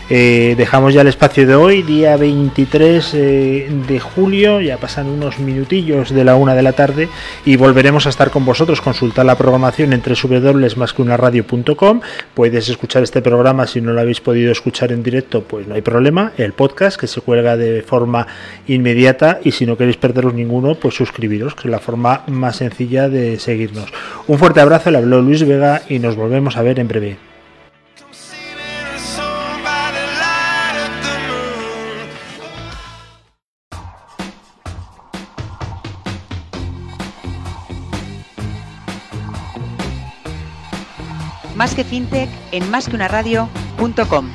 eh, 0.09 0.55
dejamos 0.57 0.93
ya 0.93 1.01
el 1.01 1.07
espacio 1.07 1.45
de 1.45 1.55
hoy, 1.55 1.81
día 1.81 2.15
23 2.15 3.13
eh, 3.13 3.69
de 3.87 3.99
julio, 3.99 4.61
ya 4.61 4.77
pasan 4.77 5.07
unos 5.07 5.39
minutillos 5.39 6.13
de 6.13 6.23
la 6.23 6.35
una 6.35 6.55
de 6.55 6.61
la 6.61 6.71
tarde 6.73 7.09
y 7.45 7.57
volveremos 7.57 8.05
a 8.05 8.09
estar 8.09 8.29
con 8.29 8.45
vosotros, 8.45 8.79
consultar 8.79 9.25
la 9.25 9.37
programación 9.37 9.91
entre 9.93 10.15
www.masqueunaradio.com, 10.15 12.01
puedes 12.33 12.69
escuchar 12.69 13.03
este 13.03 13.21
programa 13.21 13.67
si 13.67 13.81
no 13.81 13.91
lo 13.93 14.01
habéis 14.01 14.21
podido 14.21 14.51
escuchar 14.51 14.91
en 14.91 15.03
directo, 15.03 15.43
pues 15.43 15.67
no 15.67 15.75
hay 15.75 15.81
problema, 15.81 16.31
el 16.37 16.53
podcast 16.53 16.99
que 16.99 17.07
se 17.07 17.19
cuelga 17.21 17.57
de 17.57 17.81
forma 17.81 18.27
inmediata 18.67 19.39
y 19.43 19.51
si 19.51 19.65
no 19.65 19.77
queréis 19.77 19.97
perderos 19.97 20.33
ninguno, 20.33 20.75
pues 20.75 20.95
suscribiros, 20.95 21.53
que 21.55 21.67
es 21.67 21.71
la 21.71 21.79
forma 21.79 22.23
más 22.27 22.57
sencilla 22.57 23.09
de 23.09 23.39
seguirnos. 23.39 23.91
Un 24.27 24.39
fuerte 24.39 24.61
abrazo, 24.61 24.89
le 24.91 24.99
habló 24.99 25.21
Luis 25.21 25.45
Vega 25.45 25.81
y 25.89 25.99
nos 25.99 26.15
volvemos 26.15 26.57
a 26.57 26.61
ver 26.61 26.79
en 26.79 26.87
breve. 26.87 26.96
Más 41.57 41.73
que 41.73 41.83
fintech 41.83 42.29
en 42.51 42.69
másqueunaradio.com. 42.69 44.29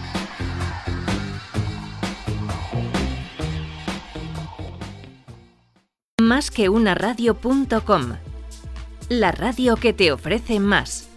Más 6.20 6.50
que 6.50 6.68
una 6.68 6.96
radio.com. 6.96 8.16
La 9.08 9.30
radio 9.30 9.76
que 9.76 9.92
te 9.92 10.10
ofrece 10.10 10.58
más. 10.58 11.11